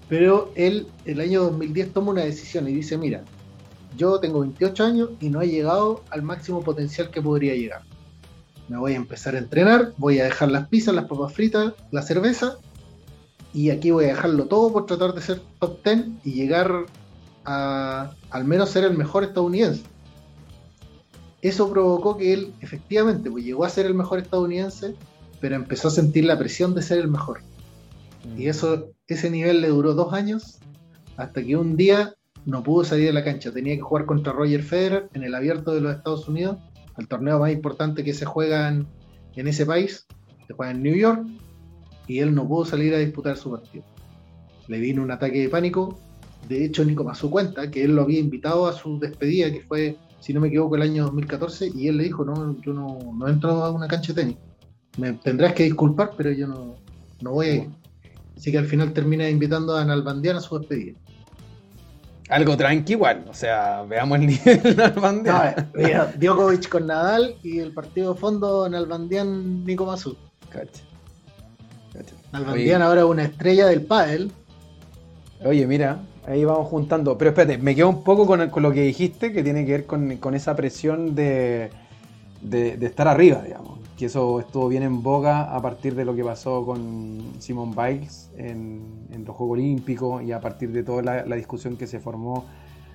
[0.07, 3.23] Pero él, el año 2010, toma una decisión y dice, mira,
[3.95, 7.83] yo tengo 28 años y no he llegado al máximo potencial que podría llegar.
[8.67, 12.01] Me voy a empezar a entrenar, voy a dejar las pizzas, las papas fritas, la
[12.01, 12.57] cerveza,
[13.53, 16.85] y aquí voy a dejarlo todo por tratar de ser top 10 y llegar
[17.45, 19.83] a al menos ser el mejor estadounidense.
[21.41, 24.95] Eso provocó que él efectivamente pues, llegó a ser el mejor estadounidense,
[25.39, 27.41] pero empezó a sentir la presión de ser el mejor.
[28.37, 28.49] Y mm.
[28.49, 30.59] eso, ese nivel le duró dos años,
[31.15, 32.13] hasta que un día
[32.45, 33.51] no pudo salir de la cancha.
[33.51, 36.57] Tenía que jugar contra Roger Federer en el abierto de los Estados Unidos,
[36.97, 38.87] el torneo más importante que se juega en,
[39.35, 40.05] ese país,
[40.47, 41.25] se juega en New York,
[42.07, 43.85] y él no pudo salir a disputar su partido.
[44.67, 45.97] Le vino un ataque de pánico.
[46.47, 49.97] De hecho, Nico pasó cuenta que él lo había invitado a su despedida, que fue,
[50.19, 53.27] si no me equivoco, el año 2014, y él le dijo, no, yo no, no
[53.27, 54.37] entro a una cancha de tenis.
[54.97, 56.75] Me tendrás que disculpar, pero yo no,
[57.21, 57.69] no voy a ir.
[58.35, 60.97] Así que al final termina invitando a Nalbandian a su despedida.
[62.29, 65.71] Algo tranqui igual, o sea, veamos el nivel Nalbandian.
[65.73, 70.15] No, Djokovic con Nadal y el partido de fondo Nalbandian Nico Mazú.
[70.49, 70.83] Cacha.
[72.31, 74.31] Nalbandian ahora una estrella del pádel.
[75.43, 77.17] Oye, mira, ahí vamos juntando.
[77.17, 80.33] Pero espérate, me quedo un poco con, lo que dijiste, que tiene que ver con,
[80.33, 81.71] esa presión de,
[82.81, 86.65] estar arriba, digamos que eso estuvo bien en boga a partir de lo que pasó
[86.65, 88.81] con Simon Biles en,
[89.25, 92.45] los Juegos Olímpicos y a partir de toda la, discusión que se formó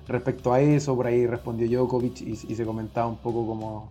[0.07, 3.89] respecto a eso, por ahí respondió Djokovic y, se comentaba un poco como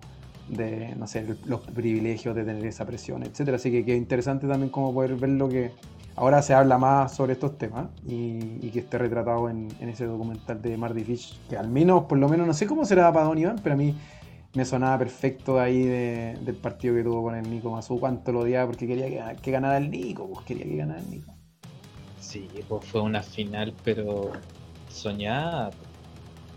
[0.48, 3.56] de, no sé, los privilegios de tener esa presión, etcétera.
[3.56, 5.72] Así que qué interesante también como poder ver lo que
[6.16, 10.76] ahora se habla más sobre estos temas y, que esté retratado en, ese documental de
[10.76, 13.60] Marty Fish, que al menos, por lo menos, no sé cómo será para Don Iván,
[13.62, 13.94] pero a mí
[14.54, 18.66] me sonaba perfecto ahí del partido que tuvo con el Nico Mazú, cuánto lo odiaba
[18.66, 21.34] porque quería que, ganara el Nico, pues quería que ganara el Nico.
[22.20, 24.32] Sí, pues fue una final, pero
[24.88, 25.70] soñada.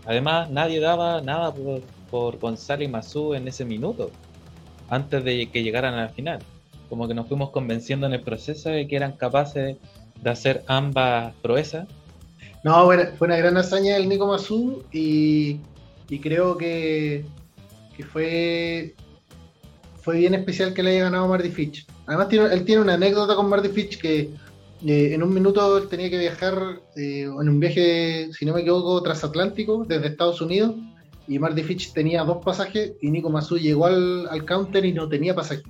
[0.06, 4.10] Además, nadie daba nada por, por Gonzalo y Mazú en ese minuto,
[4.88, 6.40] antes de que llegaran a la final.
[6.88, 9.76] Como que nos fuimos convenciendo en el proceso de que eran capaces
[10.22, 11.86] de hacer ambas proezas.
[12.64, 15.60] No, bueno, fue una gran hazaña del Nico Mazú y,
[16.08, 17.24] y creo que
[17.98, 18.94] que fue,
[20.00, 21.84] fue bien especial que le haya ganado Marty Fitch.
[22.06, 24.30] Además, él tiene una anécdota con Marty Fitch que
[24.86, 28.60] eh, en un minuto él tenía que viajar eh, en un viaje, si no me
[28.60, 30.76] equivoco, transatlántico desde Estados Unidos
[31.28, 35.34] y Marty Fitch tenía dos pasajes y Nico Masu llegó al, counter y no tenía
[35.34, 35.62] pasaje.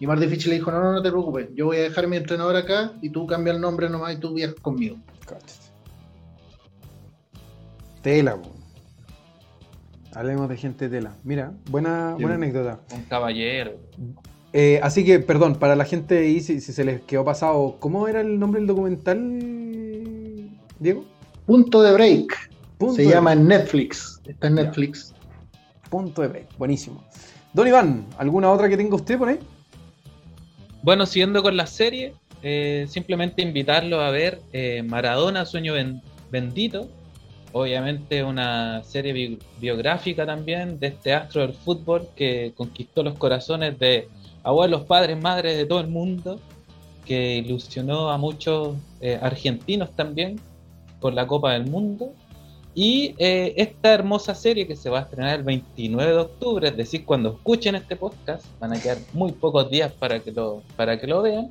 [0.00, 2.16] Y Marty Fitch le dijo, no, no, no te preocupes, yo voy a dejar mi
[2.16, 4.96] entrenador acá y tú cambia el nombre nomás y tú viajas conmigo.
[8.02, 8.38] Tela,
[10.14, 11.16] Hablemos de gente tela.
[11.24, 12.80] Mira, buena, buena anécdota.
[12.94, 13.72] Un caballero.
[14.52, 18.20] Eh, así que, perdón, para la gente ahí, si, se les quedó pasado, ¿cómo era
[18.20, 19.18] el nombre del documental,
[20.78, 21.04] Diego?
[21.46, 22.53] Punto de Break.
[22.94, 24.20] Se llama en Netflix.
[24.26, 25.14] Está en Netflix.
[25.90, 26.22] Punto.
[26.58, 27.02] Buenísimo.
[27.52, 29.38] Don Iván, ¿alguna otra que tenga usted por ahí?
[30.82, 35.72] Bueno, siguiendo con la serie, eh, simplemente invitarlo a ver eh, Maradona, Sueño
[36.30, 36.88] Bendito,
[37.52, 44.08] obviamente una serie biográfica también de este astro del fútbol que conquistó los corazones de
[44.42, 46.40] abuelos, padres, madres de todo el mundo,
[47.06, 50.40] que ilusionó a muchos eh, argentinos también
[51.00, 52.12] por la Copa del Mundo.
[52.74, 56.76] Y eh, esta hermosa serie que se va a estrenar el 29 de octubre, es
[56.76, 60.98] decir, cuando escuchen este podcast, van a quedar muy pocos días para que lo, para
[60.98, 61.50] que lo vean,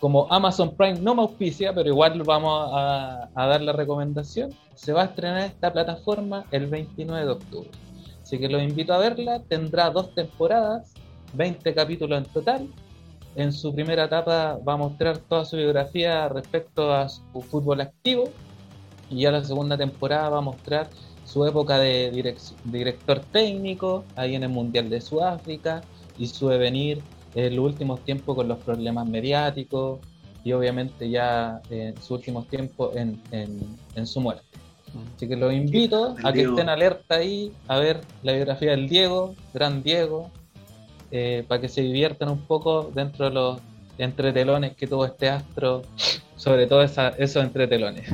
[0.00, 5.02] como Amazon Prime no me auspicia, pero igual vamos a, dar la recomendación, se va
[5.02, 7.70] a estrenar esta plataforma el 29 de octubre.
[8.20, 10.92] Así que los invito a verla, tendrá dos temporadas,
[11.34, 12.68] 20 capítulos en total.
[13.36, 18.24] En su primera etapa va a mostrar toda su biografía respecto a su fútbol activo
[19.12, 20.88] y ya la segunda temporada va a mostrar
[21.24, 22.10] su época de
[22.64, 25.82] director técnico, ahí en el Mundial de Sudáfrica,
[26.18, 27.00] y su devenir
[27.34, 30.00] en los últimos tiempos con los problemas mediáticos
[30.44, 34.44] y obviamente ya en sus últimos tiempos en, en, su muerte.
[35.16, 39.34] Así que los invito a que estén alerta ahí a ver la biografía del Diego,
[39.54, 40.30] gran Diego,
[41.10, 43.60] eh, para que se diviertan un poco dentro de los
[43.98, 45.82] entretelones que tuvo este astro,
[46.42, 48.08] sobre todo esa, esos entretelones.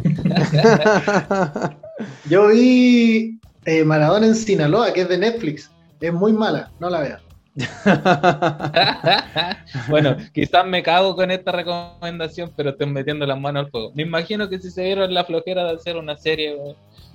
[2.28, 5.70] Yo vi eh, Maradona en Sinaloa, que es de Netflix.
[5.98, 7.22] Es muy mala, no la veas.
[9.88, 13.92] bueno, quizás me cago con esta recomendación, pero estoy metiendo las manos al fuego.
[13.94, 16.54] Me imagino que si se dieron la flojera de hacer una serie,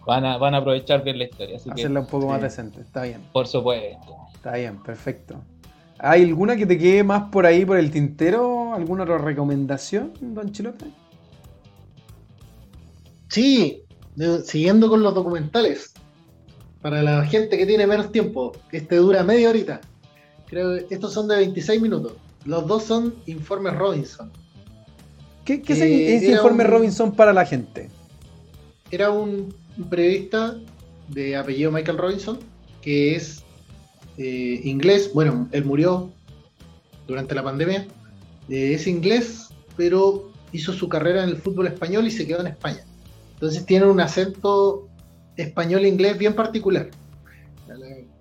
[0.08, 1.58] van a, van a aprovechar bien la historia.
[1.58, 3.22] Hacerla un poco más decente, está bien.
[3.32, 4.16] Por supuesto.
[4.34, 5.36] Está bien, perfecto.
[6.00, 8.74] ¿Hay alguna que te quede más por ahí por el tintero?
[8.74, 11.03] ¿Alguna otra recomendación, don Chilote?
[13.34, 13.82] Sí,
[14.44, 15.92] siguiendo con los documentales.
[16.84, 19.82] Para la gente que tiene menos tiempo, este dura media horita.
[20.46, 22.14] Creo que estos son de 26 minutos.
[22.46, 24.32] Los dos son informes Robinson.
[25.46, 27.90] ¿Qué, es ese informe Robinson para la gente?
[28.92, 29.52] Era un,
[29.90, 30.56] periodista
[31.08, 32.38] de apellido Michael Robinson,
[32.84, 33.44] que es
[34.20, 35.10] eh, inglés.
[35.12, 36.12] Bueno, él murió
[37.08, 37.88] durante la pandemia.
[38.48, 42.48] Eh, es inglés, pero hizo su carrera en el fútbol español y se quedó en
[42.48, 42.86] España.
[43.44, 44.88] Entonces tiene un acento
[45.36, 46.90] español-inglés bien particular.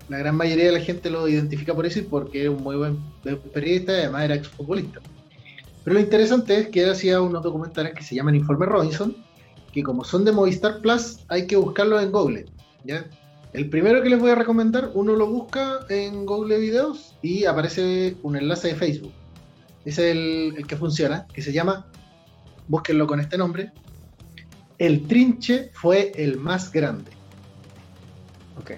[0.08, 2.74] La, gran mayoría de la gente lo identifica por eso y porque es un muy
[2.74, 2.98] buen
[3.54, 4.98] periodista y además era exfutbolista.
[5.84, 9.16] Pero lo interesante es que él hacía unos documentales que se llaman Informe Robinson,
[9.72, 12.46] que como son de Movistar Plus, hay que buscarlos en Google.
[12.82, 13.08] ¿ya?
[13.52, 18.16] El primero que les voy a recomendar, uno lo busca en Google Videos y aparece
[18.24, 19.12] un enlace de Facebook.
[19.84, 21.86] Es el, el que funciona, que se llama,
[22.66, 23.70] búsquenlo con este nombre,
[24.82, 27.12] el Trinche fue el más grande.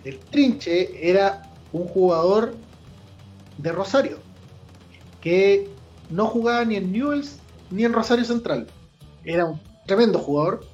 [0.05, 2.55] El Trinche era un jugador
[3.57, 4.19] de Rosario
[5.23, 5.71] que
[6.11, 7.39] no jugaba ni en Newells
[7.71, 8.67] ni en Rosario Central.
[9.25, 10.67] Era un tremendo jugador.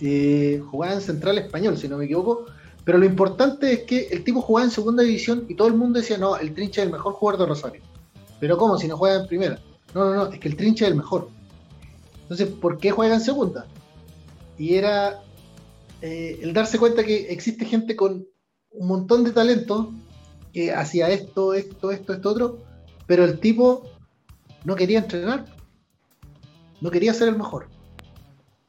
[0.00, 2.46] Eh, jugaba en Central Español, si no me equivoco.
[2.84, 6.00] Pero lo importante es que el tipo jugaba en segunda división y todo el mundo
[6.00, 7.82] decía, no, el Trinche es el mejor jugador de Rosario.
[8.40, 8.78] Pero ¿cómo?
[8.78, 9.60] Si no juega en primera.
[9.94, 11.28] No, no, no, es que el Trinche es el mejor.
[12.22, 13.68] Entonces, ¿por qué juega en segunda?
[14.58, 15.22] Y era
[16.02, 18.26] eh, el darse cuenta que existe gente con
[18.70, 19.92] un montón de talento
[20.52, 22.58] que hacía esto, esto, esto, esto, otro,
[23.06, 23.84] pero el tipo
[24.64, 25.46] no quería entrenar,
[26.80, 27.68] no quería ser el mejor.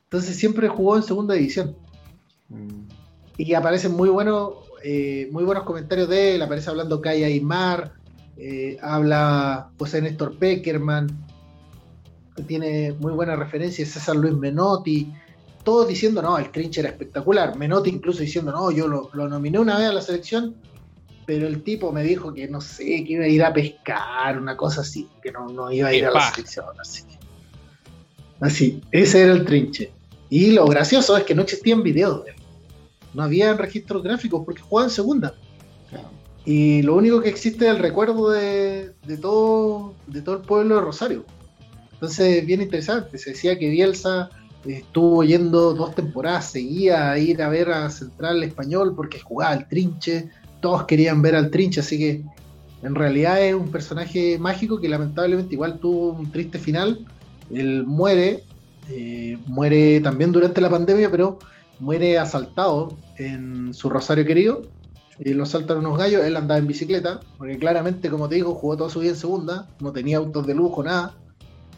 [0.05, 1.75] Entonces siempre jugó en segunda división.
[2.49, 2.87] Mm.
[3.37, 7.93] Y aparecen muy buenos, eh, muy buenos comentarios de él, aparece hablando Kaya Aymar,
[8.37, 11.07] eh, habla José Néstor Peckerman,
[12.35, 15.11] que tiene muy buena referencia, César Luis Menotti,
[15.65, 17.57] todos diciendo, no, el Trinche era espectacular.
[17.57, 20.55] Menotti incluso diciendo, no, yo lo, nominé una vez a la selección,
[21.25, 24.55] pero el tipo me dijo que no sé, que iba a ir a pescar, una
[24.55, 26.67] cosa así, que no, iba a ir a la selección.
[26.79, 27.03] Así.
[28.39, 29.91] así, ese era el Trinche.
[30.29, 32.23] Y lo gracioso es que no existían videos
[33.13, 35.35] No había registros gráficos porque jugaba en segunda.
[36.45, 40.75] Y lo único que existe es el recuerdo de, de, todo, de todo el pueblo
[40.75, 41.25] de Rosario.
[41.93, 43.17] Entonces, bien interesante.
[43.17, 44.29] Se decía que Bielsa
[44.65, 49.67] estuvo yendo dos temporadas seguía a ir a ver a Central Español porque jugaba al
[49.67, 52.23] trinche, todos querían ver al trinche, así que
[52.81, 57.05] en realidad es un personaje mágico que lamentablemente igual tuvo un triste final.
[57.51, 58.43] Él muere,
[58.89, 61.39] eh, muere también durante la pandemia, pero
[61.79, 64.63] muere asaltado en su Rosario querido.
[65.17, 68.75] Y lo asaltan unos gallos, él andaba en bicicleta, porque claramente, como te digo, jugó
[68.75, 71.15] toda su vida en segunda, no tenía autos de lujo, nada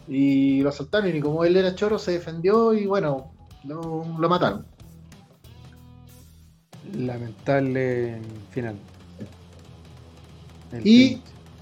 [0.08, 3.32] y lo asaltaron y como él era choro se defendió y bueno,
[3.64, 4.64] lo, mataron.
[6.94, 8.18] Lamentable
[8.50, 8.76] final.
[10.82, 11.20] y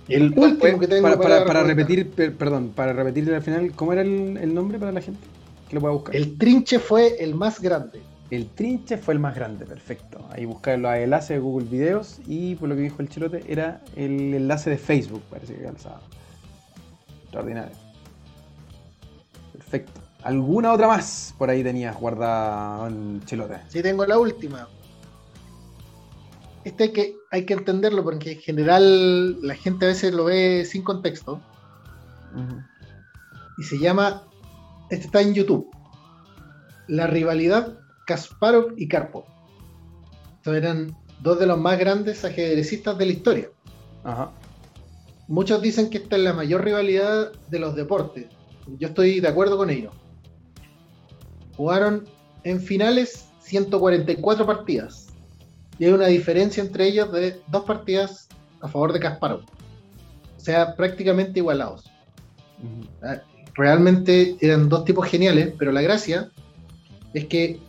[0.08, 4.54] el último que tengo para, para, repetir, perdón, para repetir al final, ¿cómo era el,
[4.54, 5.20] nombre para la gente?
[5.68, 6.14] Que lo pueda buscar.
[6.14, 8.00] El trinche fue el más grande.
[8.30, 10.24] El trinche fue el más grande, perfecto.
[10.30, 13.82] Ahí buscar los enlaces de Google Videos y por lo que dijo el chilote era
[13.96, 16.00] el enlace de Facebook, parece que calzaba.
[17.24, 17.85] Extraordinario.
[19.66, 20.00] Perfecto.
[20.22, 23.58] ¿Alguna otra más por ahí tenías guardada en Chelote?
[23.68, 24.68] Sí, tengo la última.
[26.64, 30.64] Este hay que, hay que entenderlo porque en general la gente a veces lo ve
[30.64, 31.40] sin contexto.
[33.58, 34.24] Y se llama,
[34.90, 35.70] este está en YouTube,
[36.86, 39.24] la rivalidad Kasparov y Karpov.
[40.36, 43.48] Estos eran dos de los más grandes ajedrecistas de la historia.
[45.28, 48.26] Muchos dicen que esta es la mayor rivalidad de los deportes.
[48.78, 49.90] Yo estoy de acuerdo con ello.
[51.56, 52.04] Jugaron
[52.44, 55.06] en finales 144 partidas.
[55.78, 58.28] y hay una diferencia entre ellos de dos partidas
[58.60, 59.40] a favor de Kasparov.
[59.40, 61.84] O sea, prácticamente igualados.
[63.02, 63.20] Ah,
[63.54, 66.30] realmente eran dos tipos geniales, pero la gracia
[67.14, 67.60] es que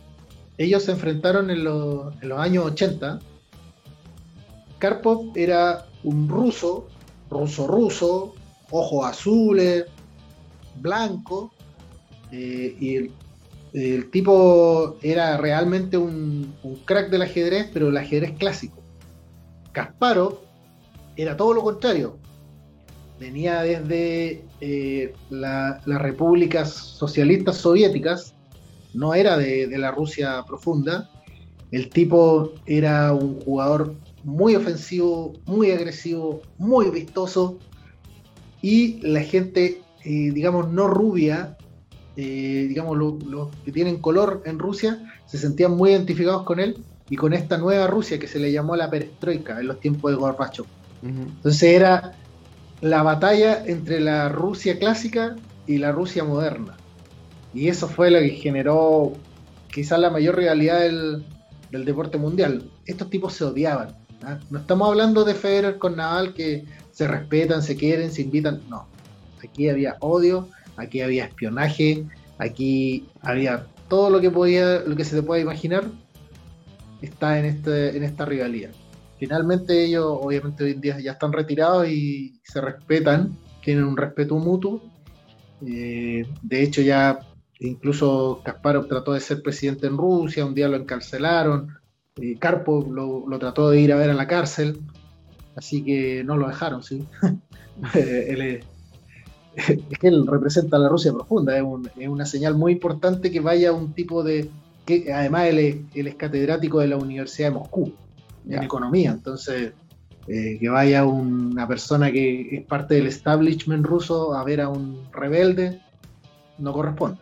[0.58, 3.20] ellos se enfrentaron en los, en los años 80.
[4.78, 6.88] Karpov era un ruso,
[7.30, 8.34] ruso ruso,
[8.70, 9.86] ojos azules,
[10.80, 11.52] blanco,
[12.32, 12.96] eh, y
[13.72, 16.54] el, tipo era realmente un,
[16.84, 18.82] crack del ajedrez, pero el ajedrez clásico.
[19.72, 20.40] Kasparov
[21.16, 22.16] era todo lo contrario.
[23.18, 28.34] Venía desde eh, la, las repúblicas socialistas soviéticas,
[28.94, 31.10] no era de la Rusia profunda.
[31.70, 37.58] El tipo era un jugador muy ofensivo, muy agresivo, muy vistoso.
[38.62, 41.56] Y la gente, eh, digamos, no rubia,
[42.16, 46.76] eh, digamos, los lo que tienen color en Rusia, se sentían muy identificados con él
[47.10, 50.16] y con esta nueva Rusia que se le llamó la perestroika en los tiempos de
[50.16, 50.66] Gorbachev.
[51.02, 51.28] Uh -huh.
[51.28, 52.12] Entonces era
[52.80, 55.36] la batalla entre la Rusia clásica
[55.66, 56.76] y la Rusia moderna.
[57.54, 59.12] Y eso fue lo que generó
[59.72, 61.24] quizás la mayor rivalidad del,
[61.70, 62.70] del deporte mundial.
[62.86, 63.96] Estos tipos se odiaban.
[64.22, 64.38] ¿ah?
[64.50, 68.60] No estamos hablando de Federer con Nadal que se respetan, se quieren, se invitan.
[68.68, 68.86] No.
[69.42, 72.04] Aquí había odio, aquí había espionaje,
[72.38, 75.84] aquí había todo lo que podía, lo que se te pueda imaginar,
[77.02, 78.70] está en este, en esta rivalidad.
[79.18, 84.36] Finalmente ellos, obviamente hoy en día ya están retirados y se respetan, tienen un respeto
[84.36, 84.82] mutuo.
[85.66, 87.18] Eh, de hecho ya
[87.60, 91.76] incluso Kasparov trató de ser presidente en Rusia, un día lo encarcelaron,
[92.16, 94.80] eh, Karpov lo, trató de ir a ver a la cárcel,
[95.56, 97.04] así que no lo dejaron, ¿sí?
[97.94, 98.77] él es, que
[100.02, 103.92] él representa la Rusia profunda, es, un, es, una señal muy importante que vaya un
[103.92, 104.50] tipo de,
[104.86, 107.92] que además él es, él es catedrático de la Universidad de Moscú,
[108.48, 109.72] en economía, entonces
[110.26, 115.06] eh, que vaya una persona que es parte del establishment ruso a ver a un
[115.12, 115.80] rebelde,
[116.58, 117.18] no corresponde.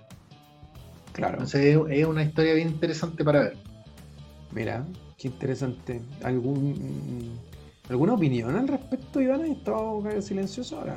[1.12, 1.34] Claro.
[1.34, 3.56] Entonces es una historia bien interesante para ver.
[4.52, 4.84] Mira,
[5.16, 6.00] qué interesante.
[6.22, 7.38] ¿Algún,
[7.88, 9.42] ¿Alguna opinión al respecto, Iván?
[9.42, 10.96] He estado silencioso ahora.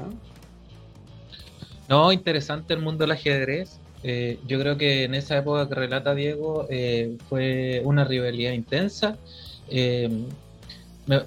[1.89, 3.79] No, interesante el mundo del ajedrez.
[4.03, 9.17] Eh, yo creo que en esa época que relata Diego eh, fue una rivalidad intensa.
[9.69, 10.07] Eh,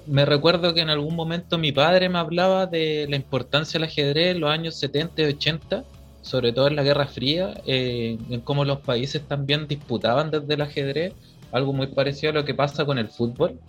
[0.07, 4.35] me, recuerdo que en algún momento mi padre me hablaba de la importancia del ajedrez
[4.35, 5.83] en los años 70 y 80,
[6.21, 11.11] sobre todo en la Guerra Fría, en cómo los países también disputaban desde el ajedrez,
[11.51, 13.59] algo muy parecido a lo que pasa con el fútbol.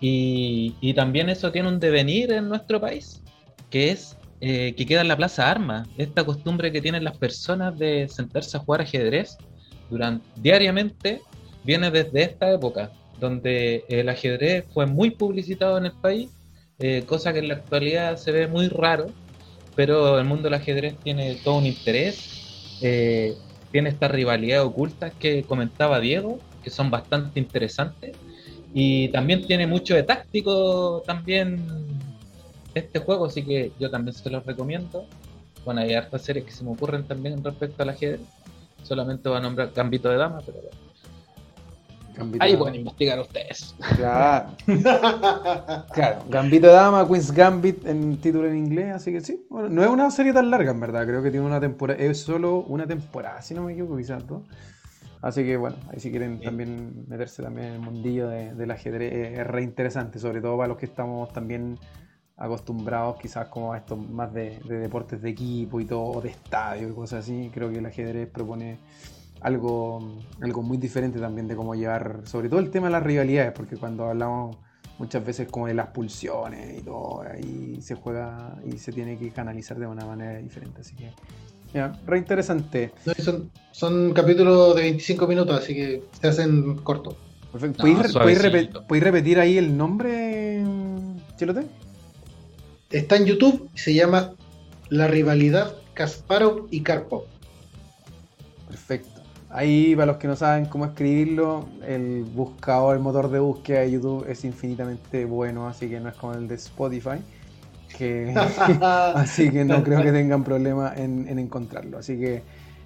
[0.00, 3.22] Y también eso tiene un devenir en nuestro país,
[3.70, 4.16] que es
[4.46, 8.58] eh, que queda en la plaza armas, esta costumbre que tienen las personas de sentarse
[8.58, 9.38] a jugar ajedrez
[10.36, 11.22] diariamente,
[11.64, 16.28] viene desde esta época, donde el ajedrez fue muy publicitado en el país,
[16.78, 19.06] eh, cosa que en la actualidad se ve muy raro,
[19.76, 23.34] pero el mundo del ajedrez tiene todo un interés, eh,
[23.72, 28.14] tiene estas rivalidades ocultas que comentaba Diego, que son bastante interesantes,
[28.74, 31.93] y también tiene mucho de táctico también
[32.74, 35.06] este juego, así que yo también se los recomiendo.
[35.64, 38.20] Bueno, hay hartas series que se me ocurren también respecto al ajedrez.
[38.82, 40.84] Solamente voy a nombrar Gambito de Dama, pero bueno.
[42.16, 43.74] Gambito Ahí pueden investigar ustedes.
[43.96, 44.50] Claro.
[45.92, 46.22] claro.
[46.28, 49.44] Gambito de Dama, Queen's Gambit en título en inglés, así que sí.
[49.48, 51.06] Bueno, no es una serie tan larga, en verdad.
[51.06, 52.00] Creo que tiene una temporada.
[52.00, 54.42] Es solo una temporada, si no me equivoco, quizás dos.
[55.22, 56.44] Así que bueno, ahí si quieren sí.
[56.44, 60.68] también meterse también en el mundillo de, del ajedrez, es re interesante, sobre todo para
[60.68, 61.78] los que estamos también
[62.36, 66.88] acostumbrados quizás como a esto más de, de, deportes de equipo y todo, de estadio
[66.88, 67.50] y cosas así.
[67.52, 68.78] Creo que el ajedrez propone
[69.40, 73.52] algo, algo muy diferente también de cómo llevar, sobre todo el tema de las rivalidades,
[73.52, 74.56] porque cuando hablamos
[74.98, 79.30] muchas veces como de las pulsiones y todo, ahí se juega y se tiene que
[79.30, 80.80] canalizar de una manera diferente.
[80.80, 81.10] Así que,
[81.74, 82.92] ya, re interesante.
[83.04, 87.16] No, son, son capítulos de 25 minutos, así que se hacen cortos.
[87.52, 87.82] Perfecto.
[87.82, 90.64] ¿Puedes, no, ¿puedes, repetir, ¿Puedes repetir ahí el nombre,
[91.36, 91.66] Chilote?
[92.94, 94.34] Está en YouTube y se llama
[94.88, 97.24] La rivalidad Kasparov y Karpov.
[98.68, 99.20] Perfecto.
[99.50, 103.90] Ahí, para los que no saben cómo escribirlo, el buscador, el motor de búsqueda de
[103.90, 107.18] YouTube es infinitamente bueno, así que no es como el de Spotify.
[107.98, 108.32] Que,
[108.80, 111.98] así que no creo que tengan problema en, en encontrarlo.
[111.98, 112.42] Así que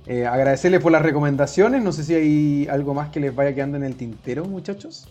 [0.07, 1.83] eh, agradecerles por las recomendaciones.
[1.83, 5.07] No sé si hay algo más que les vaya quedando en el tintero, muchachos.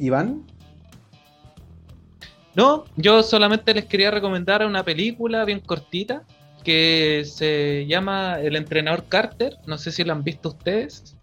[0.00, 0.42] Iván.
[2.56, 6.22] No, yo solamente les quería recomendar una película bien cortita
[6.64, 9.58] que se llama El entrenador Carter.
[9.66, 11.14] No sé si lo han visto ustedes.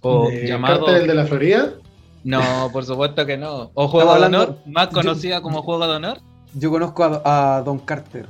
[0.00, 0.86] O ¿De llamado.
[0.86, 1.74] ¿Carter el de la Florida?
[2.22, 3.72] No, por supuesto que no.
[3.74, 6.18] O Juego de Honor, más conocida como Juego de Honor.
[6.54, 8.26] Yo conozco a, Don Carter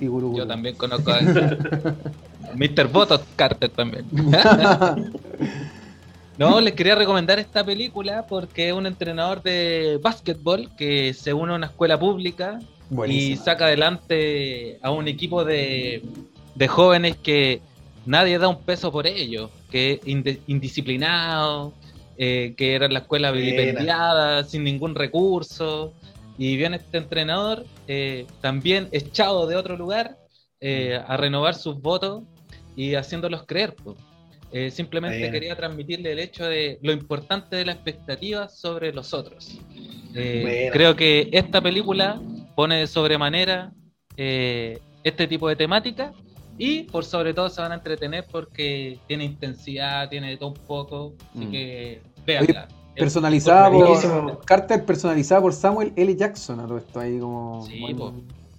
[0.00, 1.20] y Guru, Yo también conozco a
[2.56, 2.88] Mr.
[2.88, 4.04] Botos Carter también.
[6.38, 11.52] no, les quería recomendar esta película porque es un entrenador de básquetbol que se une
[11.52, 12.58] a una escuela pública
[13.06, 16.02] y saca adelante a un equipo de,
[16.54, 17.60] de jóvenes que
[18.06, 20.00] nadie da un peso por ellos, que
[20.46, 21.72] indisciplinado,
[22.18, 25.92] eh, que era la escuela vilipendiada, sin ningún recurso.
[26.38, 30.16] Y viene este entrenador, eh, también echado de otro lugar,
[30.60, 32.22] eh, a renovar sus votos
[32.76, 33.74] y haciéndolos creer.
[34.70, 39.58] Simplemente quería transmitirle el hecho de lo importante de la expectativa sobre los otros.
[40.12, 42.20] creo que esta película
[42.54, 43.72] pone de sobremanera
[44.16, 46.12] este tipo de temática
[46.58, 50.66] y por sobre todo se van a entretener porque tiene intensidad, tiene de todo un
[50.66, 51.14] poco.
[51.34, 51.50] Así mm.
[51.50, 52.68] que veanla.
[52.94, 56.14] Personalizada por Carter personalizada por Samuel L.
[56.14, 57.66] Jackson a todo esto ahí como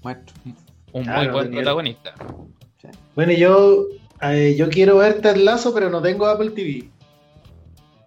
[0.04, 0.36] maestro.
[0.92, 2.14] Un muy buen protagonista.
[3.16, 3.86] Bueno, yo
[4.32, 6.90] eh, yo quiero ver Ted Lazo, pero no tengo Apple TV.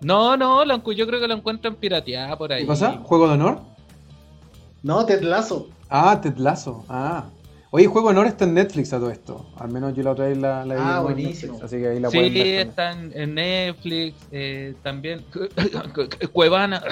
[0.00, 2.62] No, no, yo creo que lo encuentro en pirateada por ahí.
[2.62, 3.00] ¿Qué pasa?
[3.02, 3.60] ¿Juego de honor?
[4.82, 5.68] No, Ted Lazo.
[5.88, 6.84] Ah, Ted Lazo.
[6.88, 7.26] Ah.
[7.70, 9.44] Oye, Juego Honor está en Netflix a todo esto.
[9.58, 10.80] Al menos yo la otra vez la, la vi.
[10.82, 11.58] Ah, buenísimo.
[11.62, 12.66] así que ahí la sí, pueden ver.
[12.68, 15.24] está en, Netflix, eh, también
[16.32, 16.82] Cuevana.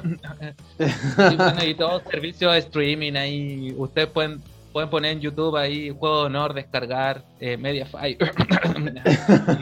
[0.78, 3.74] y, bueno, y todos servicios de streaming ahí.
[3.76, 4.40] Ustedes pueden
[4.76, 8.18] pueden poner en YouTube ahí Juego de Honor, descargar eh, Mediafire.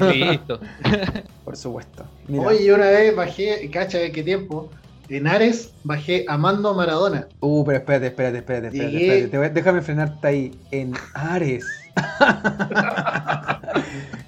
[0.13, 0.59] listo.
[1.45, 2.05] Por supuesto.
[2.37, 4.71] Oye, yo una vez bajé, cacha, ¿qué tiempo?
[5.09, 7.29] en Ares bajé amando a Maradona.
[7.39, 9.55] Uh, pero espérate, espérate, espérate, espérate.
[9.55, 10.59] déjame frenarte ahí.
[10.73, 11.65] En Ares.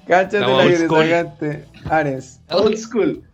[0.06, 1.34] Cáchate la
[1.90, 2.40] Ares.
[2.50, 3.24] Old school.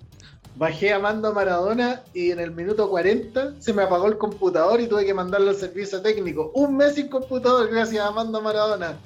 [0.55, 4.87] Bajé amando a Maradona y en el minuto 40 se me apagó el computador y
[4.87, 6.51] tuve que mandarlo al servicio técnico.
[6.55, 8.99] Un mes sin computador gracias a amando a Maradona.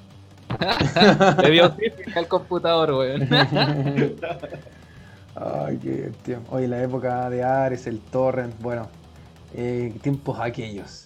[1.42, 1.74] Le dio
[2.14, 3.28] al computador, weón.
[5.36, 6.40] Ay, qué tío.
[6.51, 8.88] Oye, la época de Ares, el Torrent, bueno,
[9.55, 11.05] eh, tiempos aquellos.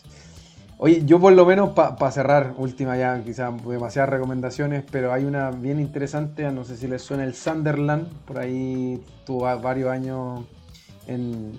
[0.83, 5.51] Oye, yo por lo menos para cerrar, última ya, quizás demasiadas recomendaciones, pero hay una
[5.51, 10.47] bien interesante, no sé si les suena el Sunderland, por ahí tuvo varios años
[11.07, 11.53] en,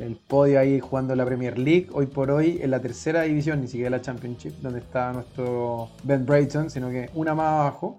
[0.00, 3.68] el podio ahí jugando la Premier League, hoy por hoy en la tercera división, ni
[3.68, 7.98] siquiera la Championship, donde está nuestro Ben Brayton, sino que una más abajo.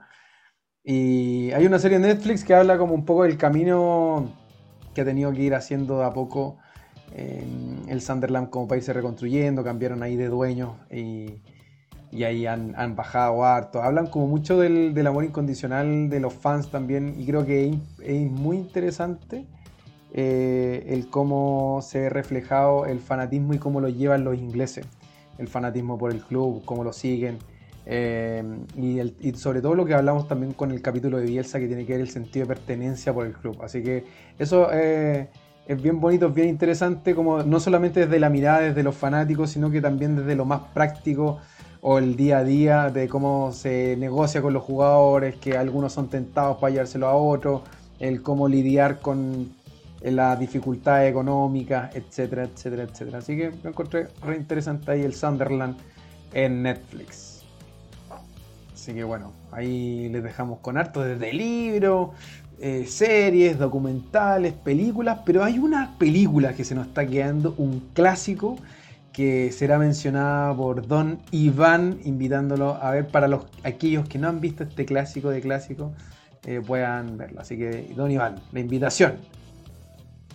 [0.84, 4.34] Y hay una serie en Netflix que habla como un poco del camino
[4.96, 6.58] que ha tenido que ir haciendo de a poco
[7.16, 11.42] el Sunderland como país se reconstruyendo, cambiaron ahí de dueños y,
[12.24, 13.82] ahí han, bajado harto.
[13.82, 18.58] Hablan como mucho del, amor incondicional de los fans también y creo que es, muy
[18.58, 19.46] interesante
[20.14, 24.86] eh, el cómo se ve reflejado el fanatismo y cómo lo llevan los ingleses.
[25.38, 27.38] El fanatismo por el club, cómo lo siguen.
[27.92, 28.44] Eh,
[28.78, 31.94] y, sobre todo lo que hablamos también con el capítulo de Bielsa que tiene que
[31.94, 33.58] ver el sentido de pertenencia por el club.
[33.64, 34.06] Así que
[34.38, 35.30] eso eh,
[35.70, 39.52] es bien bonito, es bien interesante, como no solamente desde la mirada desde los fanáticos,
[39.52, 41.38] sino que también desde lo más práctico
[41.82, 46.10] o el día a día de cómo se negocia con los jugadores, que algunos son
[46.10, 47.62] tentados para llevárselo a otros,
[48.00, 49.54] el cómo lidiar con
[50.02, 53.20] las dificultades económicas, etcétera, etcétera, etcétera.
[53.20, 55.78] Así que me encontré re interesante ahí el Sunderland
[56.34, 57.44] en Netflix.
[58.74, 62.10] Así que bueno, ahí les dejamos con harto desde libros,
[62.62, 68.58] eh, series, documentales, películas, pero hay una película que se nos está quedando, un clásico
[69.14, 74.40] que será mencionada por Don Iván, invitándolo a ver para los aquellos que no han
[74.40, 75.94] visto este clásico de clásico,
[76.46, 77.42] eh, puedan verlo.
[77.42, 79.16] Así que Don Iván, la invitación.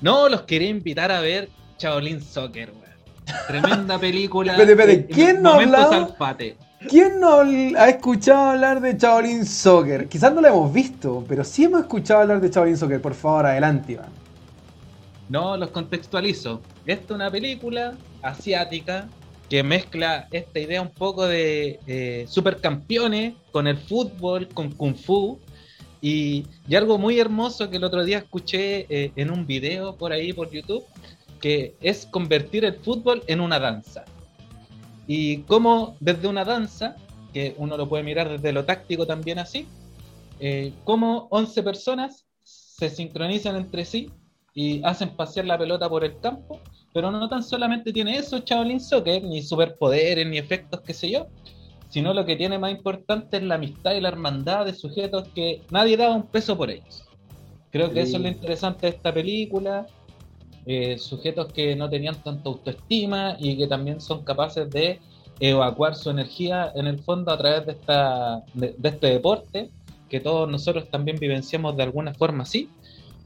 [0.00, 1.48] No, los quería invitar a ver
[1.78, 2.72] Shaolin Soccer,
[3.46, 4.52] Tremenda película.
[4.52, 6.14] Espera, espera, ¿quién no hablado?
[6.88, 10.08] ¿Quién no ha escuchado hablar de Shaolin Soccer?
[10.08, 13.00] Quizás no lo hemos visto, pero sí hemos escuchado hablar de Shaolin Soccer.
[13.00, 14.10] Por favor, adelante, Iván.
[15.28, 16.60] No, los contextualizo.
[16.84, 19.08] Esta es una película asiática
[19.48, 25.38] que mezcla esta idea un poco de eh, supercampeones con el fútbol, con kung fu.
[26.02, 30.34] Y, algo muy hermoso que el otro día escuché eh, en un video por ahí,
[30.34, 30.84] por YouTube,
[31.40, 34.04] que es convertir el fútbol en una danza.
[35.06, 36.96] Y como desde una danza,
[37.32, 39.66] que uno lo puede mirar desde lo táctico también así,
[40.40, 44.10] eh, como 11 personas se sincronizan entre sí
[44.54, 46.60] y hacen pasear la pelota por el campo,
[46.92, 51.26] pero no tan solamente tiene eso Shaolin Soccer, ni superpoderes, ni efectos, qué sé yo,
[51.88, 55.62] sino lo que tiene más importante es la amistad y la hermandad de sujetos que
[55.70, 57.04] nadie daba un peso por ellos.
[57.70, 59.86] Creo que eso es lo interesante de esta película.
[60.66, 64.98] Eh, sujetos que no tenían tanta autoestima y que también son capaces de
[65.40, 69.70] evacuar su energía en el fondo a través de, esta, de, este deporte
[70.08, 72.70] que todos nosotros también vivenciamos de alguna forma así.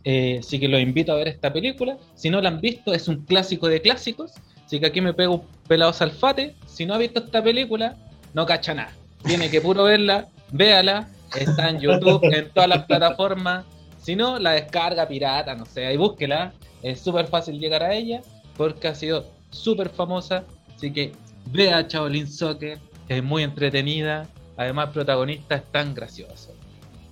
[0.05, 1.99] Eh, así que los invito a ver esta película.
[2.15, 4.33] Si no la han visto, es un clásico de clásicos.
[4.65, 6.55] Así que aquí me pego un pelado salfate.
[6.67, 7.97] Si no ha visto esta película,
[8.33, 8.93] no cacha nada.
[9.25, 11.09] Tiene que puro verla, véala.
[11.39, 13.65] Está en YouTube, en todas las plataformas.
[14.09, 16.55] Si no, la descarga pirata, no sé, ahí búsquela.
[16.83, 18.23] Es súper fácil llegar a ella
[18.57, 20.45] porque ha sido súper famosa.
[20.75, 21.13] Así que
[21.53, 24.27] vea Shaolin Soccer, es muy entretenida.
[24.57, 26.55] Además, protagonista es tan gracioso.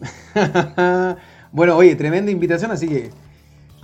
[1.52, 3.10] bueno, oye, tremenda invitación, así que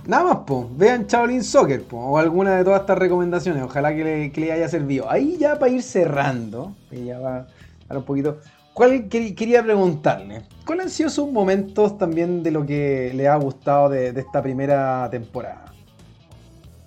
[0.07, 3.61] nada más, po, vean Shaolin Soccer po, o alguna de todas estas recomendaciones.
[3.61, 5.07] Ojalá que le, haya servido.
[5.07, 7.45] Ahí ya para ir cerrando, que ya va
[7.89, 8.39] a un poquito.
[8.73, 10.43] ¿Cuál quería preguntarle?
[10.65, 15.07] ¿Cuáles han sido sus momentos también de lo que le ha gustado de, esta primera
[15.11, 15.65] temporada?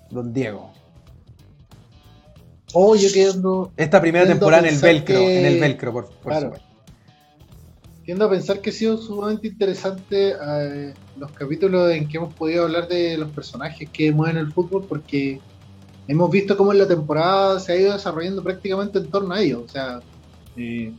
[0.09, 0.71] Don Diego.
[2.73, 3.71] Oh, yo quedando.
[3.77, 6.53] Esta primera temporada en el velcro, en el velcro, por, supuesto.
[8.03, 12.65] Tiendo a pensar que ha sido sumamente interesante eh, los capítulos en que hemos podido
[12.65, 15.39] hablar de los personajes que mueven el fútbol, porque
[16.07, 19.63] hemos visto cómo en la temporada se ha ido desarrollando prácticamente en torno a ellos.
[19.65, 19.99] O sea,
[20.57, 20.93] eh,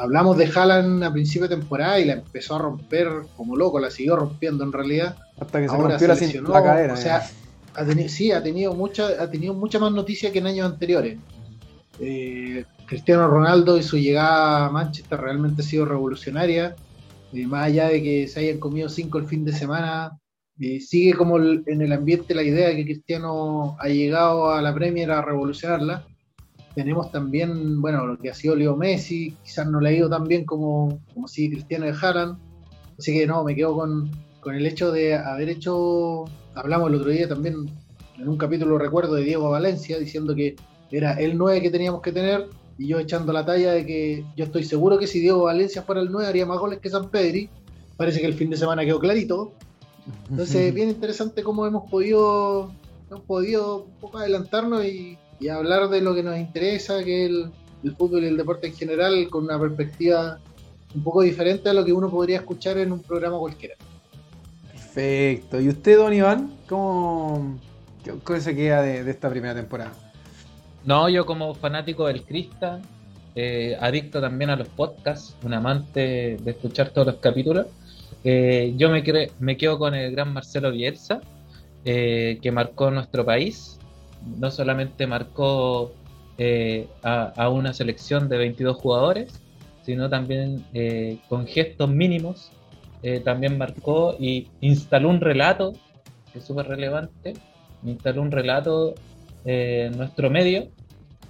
[0.00, 3.90] hablamos de Haaland a principio de temporada y la empezó a romper como loco, la
[3.90, 5.16] siguió rompiendo en realidad.
[5.38, 6.94] Hasta que se rompió la, cadera.
[6.94, 7.28] O sea,
[7.74, 11.18] ha tenido, sí, ha tenido mucha, ha tenido mucha más noticia que en años anteriores.
[12.00, 16.74] Eh, Cristiano Ronaldo y su llegada a Manchester realmente ha sido revolucionaria.
[17.34, 20.18] Eh, más allá de que se hayan comido cinco el fin de semana,
[20.58, 24.74] eh, sigue como en el ambiente la idea de que Cristiano ha llegado a la
[24.74, 26.06] Premier a revolucionarla.
[26.80, 30.24] Tenemos también, bueno, lo que ha sido Leo Messi, quizás no le ha ido tan
[30.24, 32.38] bien como, como si Cristiano de Haaland.
[32.98, 34.10] Así que no, me quedo con,
[34.40, 36.24] con el hecho de haber hecho,
[36.54, 37.70] hablamos el otro día también
[38.18, 40.56] en un capítulo recuerdo de Diego Valencia diciendo que
[40.90, 44.46] era el 9 que teníamos que tener y yo echando la talla de que yo
[44.46, 47.50] estoy seguro que si Diego Valencia fuera el 9 haría más goles que San Pedri.
[47.98, 49.52] Parece que el fin de semana quedó clarito.
[50.30, 52.72] Entonces, bien interesante cómo hemos podido,
[53.10, 55.18] hemos podido un poco adelantarnos y,
[55.48, 59.28] hablar de lo que nos interesa, que es el, fútbol y el deporte en general,
[59.30, 60.38] con una perspectiva
[60.94, 63.74] un poco diferente a lo que uno podría escuchar en un programa cualquiera.
[64.70, 65.60] Perfecto.
[65.60, 67.58] ¿Y usted, don Iván, cómo,
[68.04, 69.92] qué, se queda de esta primera temporada?
[70.84, 72.80] No, yo como fanático del Crista,
[73.34, 77.66] eh, adicto también a los podcasts, un amante de escuchar todos los capítulos,
[78.24, 79.02] eh, yo me,
[79.38, 81.20] me quedo con el gran Marcelo Bielsa,
[81.84, 83.78] eh, que marcó nuestro país.
[84.38, 85.92] No solamente marcó
[87.02, 89.40] a, una selección de 22 jugadores,
[89.82, 90.64] sino también
[91.28, 92.50] con gestos mínimos.
[93.24, 95.72] también marcó y instaló un relato,
[96.32, 97.34] que es súper relevante,
[97.84, 98.94] instaló un relato
[99.44, 100.68] en nuestro medio,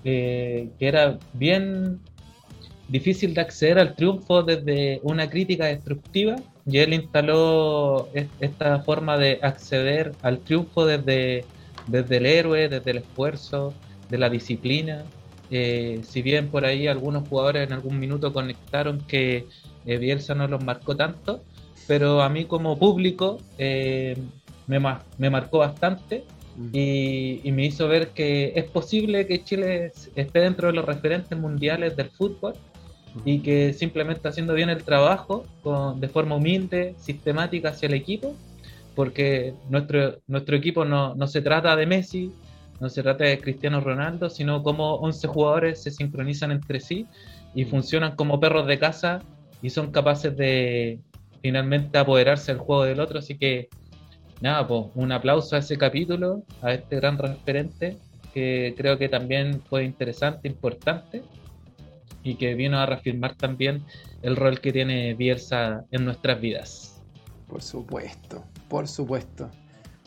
[0.02, 2.00] que era bien
[2.90, 6.36] difícil de acceder al triunfo desde una crítica destructiva
[6.66, 8.08] y él instaló
[8.40, 11.44] esta forma de acceder al triunfo desde,
[11.90, 13.74] desde el héroe, desde el esfuerzo,
[14.08, 15.04] de la disciplina.
[15.50, 19.46] Eh, si bien por ahí algunos jugadores en algún minuto conectaron que
[19.86, 21.42] eh, Bielsa no los marcó tanto,
[21.88, 24.16] pero a mí como público eh,
[24.66, 24.78] me,
[25.18, 26.24] me marcó bastante
[26.72, 31.96] y, me hizo ver que es posible que Chile esté dentro de los referentes mundiales
[31.96, 32.54] del fútbol
[33.24, 38.36] y que simplemente haciendo bien el trabajo con, de forma humilde, sistemática hacia el equipo,
[39.00, 42.30] porque nuestro, nuestro equipo no, no se trata de Messi,
[42.80, 47.06] no se trata de Cristiano Ronaldo, sino como 11 jugadores se sincronizan entre sí
[47.54, 49.22] y funcionan como perros de casa
[49.62, 51.00] y son capaces de
[51.40, 53.70] finalmente apoderarse del juego del otro, así que
[54.42, 57.96] nada, pues un aplauso a ese capítulo, a este gran referente,
[58.34, 61.22] que creo que también fue interesante, importante,
[62.22, 63.82] y que vino a reafirmar también
[64.20, 67.00] el rol que tiene Bielsa en nuestras vidas.
[67.48, 69.50] Por supuesto, por supuesto.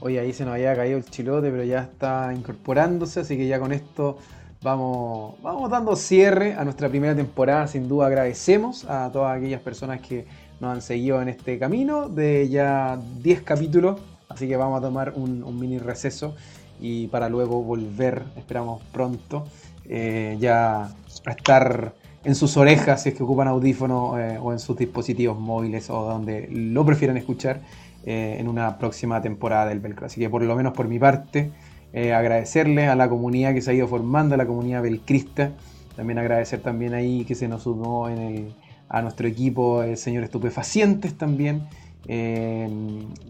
[0.01, 3.59] Hoy ahí se nos había caído el chilote, pero ya está incorporándose, así que ya
[3.59, 4.17] con esto
[4.63, 7.67] vamos, vamos dando cierre a nuestra primera temporada.
[7.67, 10.25] Sin duda agradecemos a todas aquellas personas que
[10.59, 14.01] nos han seguido en este camino de ya 10 capítulos
[14.33, 16.35] Así que vamos a tomar un, mini receso
[16.81, 19.45] y para luego volver, esperamos pronto,
[19.85, 21.93] eh, ya a estar
[22.23, 26.03] en sus orejas si es que ocupan audífono eh, o en sus dispositivos móviles o
[26.03, 27.61] donde lo prefieran escuchar
[28.05, 30.05] eh, en una próxima temporada del Belcro.
[30.05, 31.51] Así que por lo menos por mi parte,
[31.93, 35.51] agradecerle a la comunidad que se ha ido formando, a la comunidad belcrista.
[35.95, 38.55] También agradecer también ahí que se nos sumó en
[38.93, 41.67] a nuestro equipo el señor Estupefacientes también
[42.05, 42.67] Eh,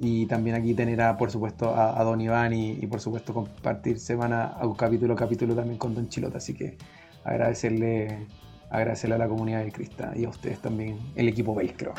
[0.02, 4.46] y también aquí tener, a, por supuesto, a, Don Iván y, por supuesto, compartir semana
[4.46, 6.40] a capítulo a capítulo también con Don Chilota.
[6.40, 6.78] Así que
[7.24, 8.26] agradecerle,
[8.72, 11.94] agradecerle a la comunidad de Crista y a ustedes también, el equipo Velcro.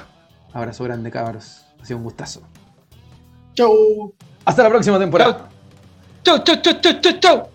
[0.52, 1.64] Abrazo grande, cabros.
[1.80, 2.42] Ha sido un gustazo.
[3.54, 4.12] Chau.
[4.44, 5.48] Hasta la próxima temporada.
[6.22, 7.50] Chau, chau, chau, chau, chau, chau.